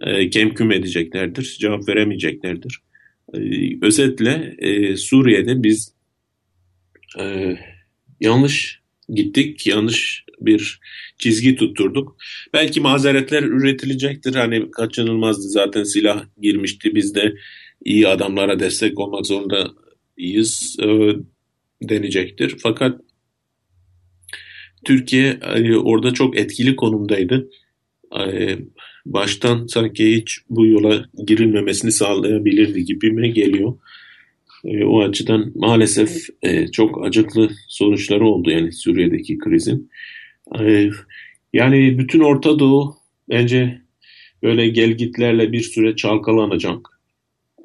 [0.02, 2.80] e, kemküm edeceklerdir, cevap veremeyeceklerdir.
[3.34, 3.40] E,
[3.82, 5.97] özetle e, Suriye'de biz
[7.20, 7.56] e,
[8.20, 10.80] yanlış gittik, yanlış bir
[11.18, 12.18] çizgi tutturduk.
[12.54, 14.36] Belki mazeretler üretilecektir.
[14.36, 16.96] Hani kaçınılmazdı zaten silah girmişti.
[16.96, 17.36] Biz de
[17.86, 20.88] iyi adamlara destek olmak zorundayız e,
[21.82, 22.56] denecektir.
[22.64, 23.02] Fakat
[24.86, 27.50] Türkiye hani orada çok etkili konumdaydı.
[28.20, 28.58] E,
[29.06, 33.78] baştan sanki hiç bu yola girilmemesini sağlayabilirdi gibi mi geliyor.
[34.68, 39.90] E, o açıdan maalesef e, çok acıklı sonuçları oldu yani Suriye'deki krizin.
[40.60, 40.90] E,
[41.54, 42.96] yani bütün Orta Doğu
[43.30, 43.82] bence
[44.44, 46.88] böyle gelgitlerle bir süre çalkalanacak.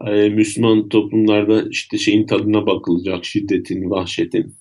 [0.07, 4.55] E, Müslüman toplumlarda işte şeyin tadına bakılacak, şiddetin, vahşetin.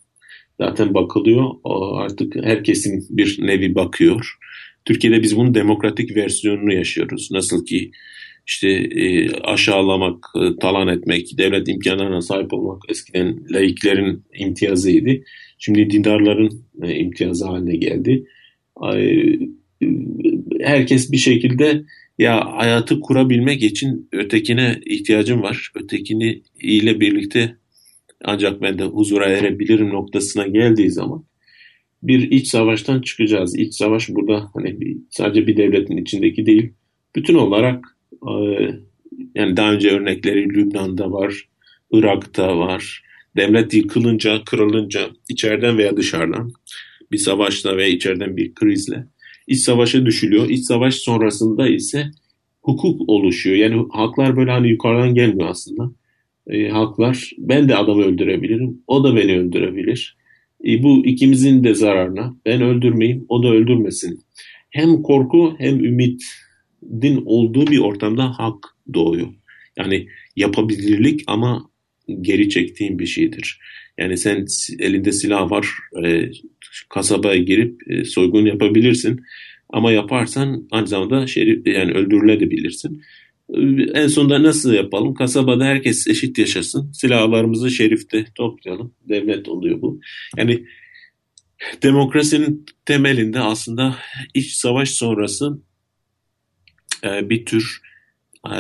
[0.60, 1.50] Zaten bakılıyor.
[1.94, 4.38] Artık herkesin bir nevi bakıyor.
[4.86, 7.32] Türkiye'de biz bunun demokratik versiyonunu yaşıyoruz.
[7.32, 7.92] Nasıl ki
[8.48, 15.24] işte e, aşağılamak, e, talan etmek, devlet imkanlarına sahip olmak eskiden laiklerin imtiyazıydı.
[15.60, 18.26] Şimdi dindarların e, imtiyazı haline geldi.
[18.94, 19.24] E,
[20.62, 21.84] herkes bir şekilde
[22.20, 25.72] ya hayatı kurabilmek için ötekine ihtiyacım var.
[25.76, 27.58] Ötekini ile birlikte
[28.24, 31.26] ancak ben de huzura erebilirim noktasına geldiği zaman
[32.04, 33.60] bir iç savaştan çıkacağız.
[33.60, 36.74] İç savaş burada hani sadece bir devletin içindeki değil,
[37.16, 37.86] bütün olarak
[39.36, 41.50] yani daha önce örnekleri Lübnan'da var,
[41.92, 43.04] Irak'ta var.
[43.36, 46.52] Devlet yıkılınca, kırılınca içeriden veya dışarıdan
[47.12, 49.06] bir savaşla veya içeriden bir krizle
[49.48, 50.50] iç savaşa düşülüyor.
[50.50, 52.12] İç savaş sonrasında ise
[52.62, 53.56] hukuk oluşuyor.
[53.56, 55.92] Yani haklar böyle hani yukarıdan gelmiyor aslında.
[56.48, 60.18] E, haklar ben de adamı öldürebilirim, o da beni öldürebilir.
[60.68, 62.36] E, bu ikimizin de zararına.
[62.46, 64.20] Ben öldürmeyeyim, o da öldürmesin.
[64.70, 66.24] Hem korku hem ümit
[67.02, 69.28] din olduğu bir ortamda hak doğuyor.
[69.78, 71.70] Yani yapabilirlik ama
[72.22, 73.60] geri çektiğin bir şeydir.
[73.98, 74.46] Yani sen
[74.80, 75.68] elinde silah var,
[76.06, 76.32] e,
[76.90, 79.22] kasabaya girip e, soygun yapabilirsin.
[79.70, 83.02] Ama yaparsan aynı zamanda şerif, yani öldürülebilirsin.
[83.94, 85.14] En sonunda nasıl yapalım?
[85.14, 86.92] Kasabada herkes eşit yaşasın.
[86.92, 88.94] Silahlarımızı şerifte toplayalım.
[89.10, 90.00] Devlet oluyor bu.
[90.38, 90.66] Yani
[91.84, 93.96] demokrasinin temelinde aslında
[94.34, 95.62] iç savaş sonrası
[97.04, 97.82] e, bir tür
[98.48, 98.56] e,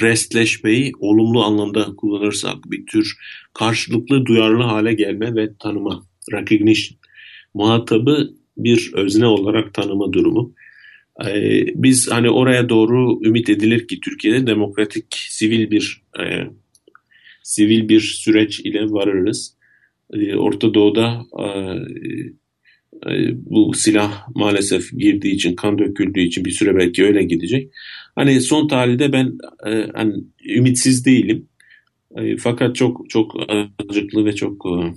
[0.00, 3.16] restleşmeyi olumlu anlamda kullanırsak bir tür
[3.54, 6.98] karşılıklı duyarlı hale gelme ve tanıma, recognition.
[7.54, 10.54] Muhatabı bir özne olarak tanıma durumu.
[11.26, 16.24] Ee, biz hani oraya doğru ümit edilir ki Türkiye'de demokratik sivil bir e,
[17.42, 19.56] sivil bir süreç ile varırız.
[20.36, 21.46] Orta Doğu'da e,
[23.32, 27.72] bu silah maalesef girdiği için, kan döküldüğü için bir süre belki öyle gidecek.
[28.14, 31.48] Hani son tahlilde ben e, hani ümitsiz değilim.
[32.16, 33.50] E, fakat çok çok
[33.88, 34.94] acıklı ve çok e,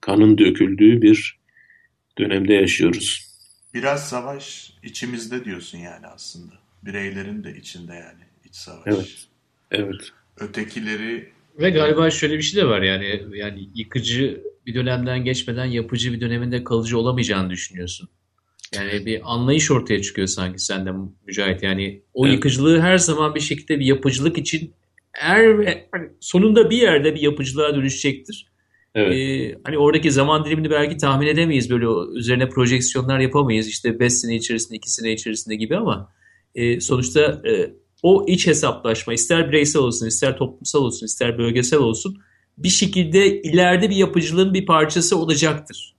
[0.00, 1.38] kanın döküldüğü bir
[2.18, 3.28] dönemde yaşıyoruz.
[3.74, 6.52] Biraz savaş içimizde diyorsun yani aslında.
[6.82, 8.86] Bireylerin de içinde yani iç savaş.
[8.86, 9.26] Evet.
[9.70, 10.12] Evet.
[10.40, 11.28] Ötekileri
[11.58, 16.20] ve galiba şöyle bir şey de var yani yani yıkıcı bir dönemden geçmeden yapıcı bir
[16.20, 18.08] döneminde kalıcı olamayacağını düşünüyorsun.
[18.74, 20.90] Yani bir anlayış ortaya çıkıyor sanki sende
[21.26, 21.62] Mücahit.
[21.62, 22.34] Yani o evet.
[22.34, 24.74] yıkıcılığı her zaman bir şekilde bir yapıcılık için
[25.20, 25.78] er,
[26.20, 28.46] sonunda bir yerde bir yapıcılığa dönüşecektir.
[28.94, 29.16] Evet.
[29.16, 31.70] Ee, hani oradaki zaman dilimini belki tahmin edemeyiz.
[31.70, 31.86] Böyle
[32.18, 33.68] üzerine projeksiyonlar yapamayız.
[33.68, 36.12] İşte 5 sene içerisinde, 2 sene içerisinde gibi ama
[36.54, 42.18] e, sonuçta e, o iç hesaplaşma ister bireysel olsun, ister toplumsal olsun, ister bölgesel olsun
[42.58, 45.94] bir şekilde ileride bir yapıcılığın bir parçası olacaktır.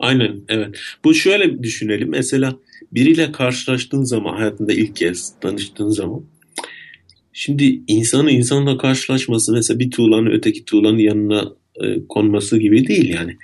[0.00, 0.76] Aynen evet.
[1.04, 2.08] Bu şöyle düşünelim.
[2.08, 2.56] Mesela
[2.92, 6.24] biriyle karşılaştığın zaman hayatında ilk kez tanıştığın zaman
[7.40, 13.36] Şimdi insanın insanla karşılaşması mesela bir tuğlanın öteki tuğlanın yanına e, konması gibi değil yani.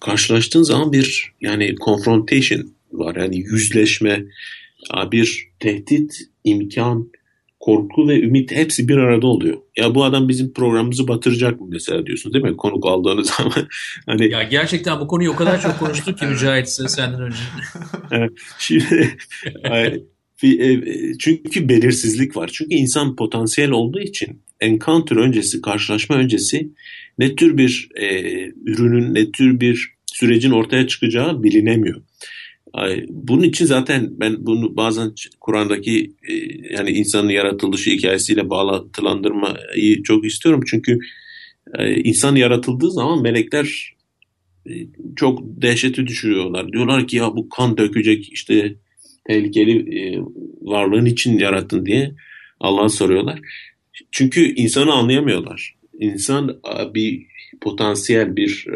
[0.00, 4.24] Karşılaştığın zaman bir yani confrontation var yani yüzleşme,
[5.12, 6.12] bir tehdit,
[6.44, 7.10] imkan,
[7.68, 9.56] korku ve ümit hepsi bir arada oluyor.
[9.76, 12.56] Ya bu adam bizim programımızı batıracak mı mesela diyorsun değil mi?
[12.56, 13.68] Konuk aldığınız zaman.
[14.06, 14.30] hani...
[14.30, 17.38] Ya gerçekten bu konuyu o kadar çok konuştuk ki Mücahit senden önce.
[18.58, 19.16] Şimdi
[19.64, 19.98] e,
[21.18, 22.50] çünkü belirsizlik var.
[22.52, 26.70] Çünkü insan potansiyel olduğu için encounter öncesi, karşılaşma öncesi
[27.18, 28.06] ne tür bir e,
[28.64, 32.02] ürünün, ne tür bir sürecin ortaya çıkacağı bilinemiyor.
[33.08, 36.34] Bunun için zaten ben bunu bazen Kur'an'daki e,
[36.74, 40.60] yani insanın yaratılışı hikayesiyle bağlantılandırmayı çok istiyorum.
[40.66, 40.98] Çünkü
[41.78, 43.94] e, insan yaratıldığı zaman melekler
[44.66, 44.72] e,
[45.16, 46.72] çok dehşeti düşürüyorlar.
[46.72, 48.74] Diyorlar ki ya bu kan dökecek işte
[49.24, 50.22] tehlikeli
[50.60, 52.14] varlığın için yarattın diye
[52.60, 53.40] Allah'a soruyorlar.
[54.10, 55.74] Çünkü insanı anlayamıyorlar.
[56.00, 56.60] İnsan
[56.94, 57.26] bir
[57.60, 58.66] potansiyel bir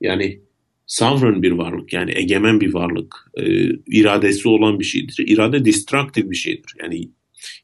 [0.00, 0.40] yani
[0.86, 3.44] sovereign bir varlık yani egemen bir varlık, e,
[3.86, 5.24] iradesi olan bir şeydir.
[5.26, 6.74] İrade destructive bir şeydir.
[6.82, 7.08] Yani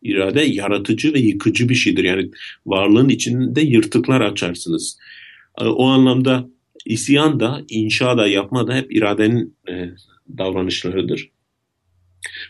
[0.03, 2.05] irade yaratıcı ve yıkıcı bir şeydir.
[2.05, 2.31] Yani
[2.67, 4.99] varlığın içinde yırtıklar açarsınız.
[5.61, 6.49] E, o anlamda
[6.87, 9.91] isyan da, inşa da, yapma da hep iradenin e,
[10.39, 11.31] davranışlarıdır.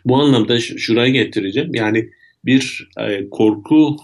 [0.05, 1.75] Bu anlamda şuraya getireceğim.
[1.75, 2.11] Yani
[2.45, 3.97] bir e, korku,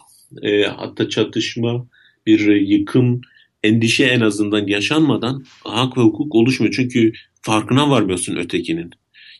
[0.42, 1.86] e, hatta çatışma,
[2.26, 3.20] bir yıkım,
[3.62, 6.74] endişe en azından yaşanmadan hak ve hukuk oluşmuyor.
[6.76, 8.90] Çünkü farkına varmıyorsun ötekinin.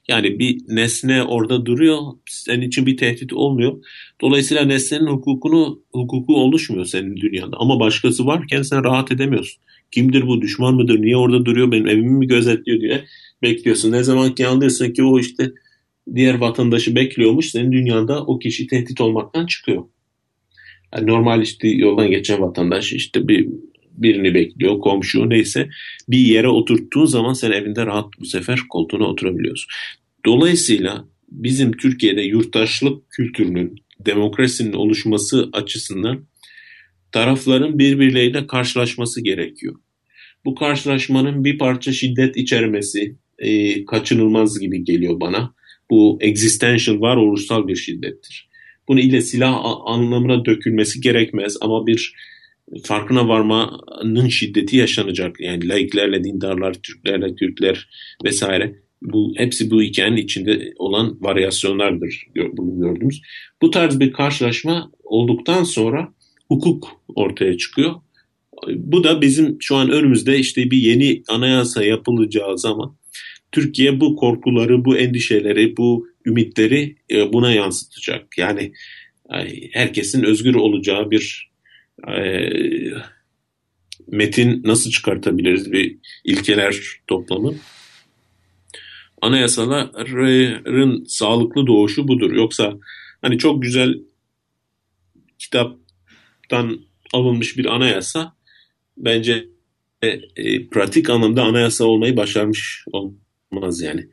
[0.08, 1.98] Yani bir nesne orada duruyor,
[2.28, 3.84] senin için bir tehdit olmuyor.
[4.20, 7.56] Dolayısıyla nesnenin hukukunu hukuku oluşmuyor senin dünyada.
[7.56, 9.62] Ama başkası varken sen rahat edemiyorsun.
[9.90, 13.04] Kimdir bu, düşman mıdır, niye orada duruyor, benim evimi mi gözetliyor diye
[13.42, 13.92] bekliyorsun.
[13.92, 15.52] Ne zaman ki anlıyorsun ki o işte
[16.14, 19.84] diğer vatandaşı bekliyormuş, senin dünyanda o kişi tehdit olmaktan çıkıyor.
[20.94, 23.48] Yani normal işte yoldan geçen vatandaş işte bir
[24.02, 25.68] birini bekliyor, komşu neyse
[26.08, 29.70] bir yere oturttuğun zaman sen evinde rahat bu sefer koltuğuna oturabiliyorsun.
[30.26, 36.24] Dolayısıyla bizim Türkiye'de yurttaşlık kültürünün, demokrasinin oluşması açısından
[37.12, 39.74] tarafların birbirleriyle karşılaşması gerekiyor.
[40.44, 45.54] Bu karşılaşmanın bir parça şiddet içermesi e, kaçınılmaz gibi geliyor bana.
[45.90, 48.48] Bu existential varoluşsal bir şiddettir.
[48.88, 52.14] Bunu ile silah anlamına dökülmesi gerekmez ama bir
[52.84, 55.40] farkına varmanın şiddeti yaşanacak.
[55.40, 57.88] Yani laiklerle dindarlar, Türklerle Türkler
[58.24, 58.74] vesaire.
[59.02, 63.22] Bu hepsi bu hikayenin içinde olan varyasyonlardır bunu gördüğümüz.
[63.62, 66.14] Bu tarz bir karşılaşma olduktan sonra
[66.48, 67.94] hukuk ortaya çıkıyor.
[68.68, 72.96] Bu da bizim şu an önümüzde işte bir yeni anayasa yapılacağı zaman
[73.52, 78.38] Türkiye bu korkuları, bu endişeleri, bu ümitleri e, buna yansıtacak.
[78.38, 78.72] Yani
[79.72, 81.48] herkesin özgür olacağı bir
[82.08, 82.50] e,
[84.06, 86.76] metin nasıl çıkartabiliriz bir ilkeler
[87.06, 87.54] toplamı.
[89.22, 92.32] Anayasaların sağlıklı doğuşu budur.
[92.32, 92.74] Yoksa
[93.22, 93.94] hani çok güzel
[95.38, 96.80] kitaptan
[97.12, 98.36] alınmış bir anayasa
[98.96, 99.48] bence
[100.02, 104.08] e, pratik anlamda anayasa olmayı başarmış olmaz yani.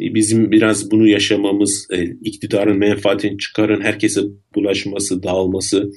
[0.00, 4.20] E, bizim biraz bunu yaşamamız, e, iktidarın menfaatini çıkarın, herkese
[4.54, 5.90] bulaşması, dağılması,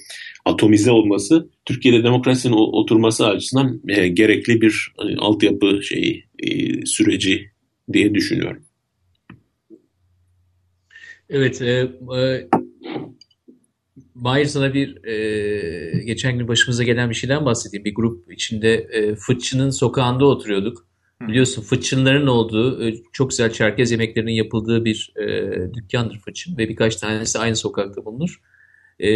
[0.46, 6.24] atomize olması Türkiye'de demokrasinin oturması açısından e, gerekli bir altyapı şeyi
[6.86, 7.52] süreci
[7.94, 8.64] diye düşünüyorum.
[11.30, 11.88] Evet, e,
[12.18, 12.48] e,
[14.16, 17.86] Mahir sana bir e, geçen gün başımıza gelen bir şeyden bahsedeyim.
[17.86, 20.88] Bir grup içinde e, Fıtçı'nın sokağında oturuyorduk.
[21.28, 26.96] Biliyorsun Fıtçınların olduğu, e, çok güzel Çerkez yemeklerinin yapıldığı bir e, dükkandır Fıtçın ve birkaç
[26.96, 28.42] tanesi aynı sokakta bulunur.
[29.00, 29.10] E,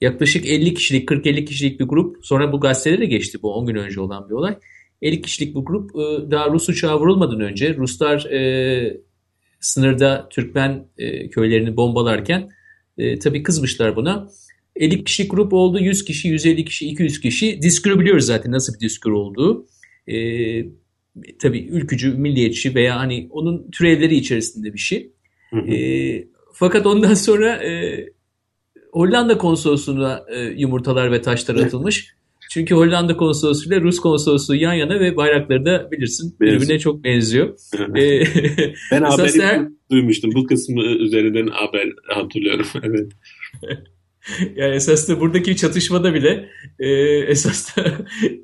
[0.00, 2.26] Yaklaşık 50 kişilik, 40-50 kişilik bir grup.
[2.26, 4.58] Sonra bu gazetelere geçti bu 10 gün önce olan bir olay.
[5.02, 9.00] 50 kişilik bu grup e, daha Rus uçağı vurulmadan önce Ruslar e,
[9.60, 12.50] sınırda Türkmen e, köylerini bombalarken
[12.98, 14.28] e, tabii kızmışlar buna.
[14.76, 15.80] 50 kişilik grup oldu.
[15.80, 17.62] 100 kişi, 150 kişi, 200 kişi.
[17.62, 19.66] Diskuru biliyoruz zaten nasıl bir diskur olduğu.
[20.06, 20.16] E,
[21.38, 25.10] tabii ülkücü, milliyetçi veya hani onun türevleri içerisinde bir şey.
[25.50, 25.70] Hı hı.
[25.70, 28.04] E, fakat ondan sonra e,
[28.92, 32.14] Hollanda konsolosluğuna e, yumurtalar ve taşlar atılmış.
[32.50, 37.58] Çünkü Hollanda konsolosluğu ile Rus konsolosluğu yan yana ve bayrakları da bilirsin birbirine çok benziyor.
[37.96, 38.24] e,
[38.92, 39.68] ben haberi her...
[39.90, 40.30] duymuştum.
[40.34, 42.66] Bu kısmı üzerinden haber hatırlıyorum.
[42.82, 43.12] evet.
[44.56, 46.48] yani esasında buradaki çatışmada bile
[46.78, 46.88] e,
[47.28, 47.78] esas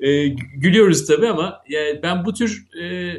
[0.00, 3.14] e, gülüyoruz tabii ama yani ben bu tür e,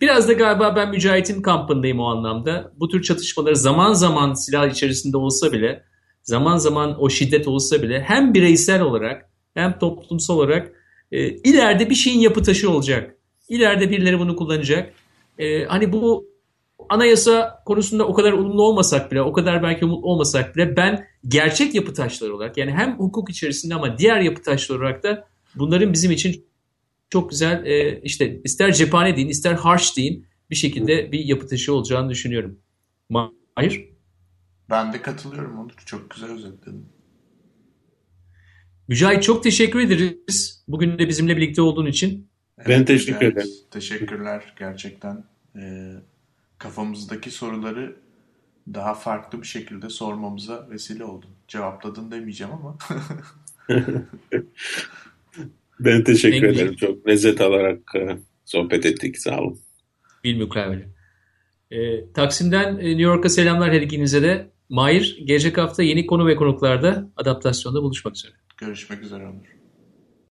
[0.00, 2.72] biraz da galiba ben Mücahit'in kampındayım o anlamda.
[2.76, 5.82] Bu tür çatışmaları zaman zaman silah içerisinde olsa bile
[6.22, 10.72] zaman zaman o şiddet olsa bile hem bireysel olarak hem toplumsal olarak
[11.12, 13.16] e, ileride bir şeyin yapı taşı olacak.
[13.48, 14.92] İleride birileri bunu kullanacak.
[15.38, 16.26] E, hani bu
[16.88, 21.74] anayasa konusunda o kadar olumlu olmasak bile, o kadar belki umutlu olmasak bile ben gerçek
[21.74, 26.10] yapı taşları olarak yani hem hukuk içerisinde ama diğer yapı taşları olarak da bunların bizim
[26.10, 26.46] için
[27.10, 31.74] çok güzel e, işte ister cephane deyin ister harsh deyin bir şekilde bir yapı taşı
[31.74, 32.58] olacağını düşünüyorum.
[33.54, 33.88] Hayır?
[34.70, 35.72] Ben de katılıyorum Onur.
[35.86, 36.86] Çok güzel özetledin.
[38.88, 40.64] Mücahit çok teşekkür ederiz.
[40.68, 42.28] Bugün de bizimle birlikte olduğun için.
[42.58, 43.48] Evet, ben teşekkür ederim.
[43.70, 45.24] Teşekkürler gerçekten.
[45.56, 45.92] Ee,
[46.58, 47.96] kafamızdaki soruları
[48.74, 51.30] daha farklı bir şekilde sormamıza vesile oldun.
[51.48, 52.78] Cevapladın demeyeceğim ama.
[55.80, 56.60] ben teşekkür Peki.
[56.60, 56.76] ederim.
[56.76, 59.18] Çok lezzet alarak e, sohbet ettik.
[59.18, 59.58] Sağ olun.
[60.24, 60.88] Bilmukabele.
[61.70, 64.50] E, Taksim'den e, New York'a selamlar her ikinize de.
[64.68, 68.32] Mahir, gelecek hafta yeni konu ve konuklarda adaptasyonda buluşmak üzere.
[68.56, 69.55] Görüşmek üzere Onur.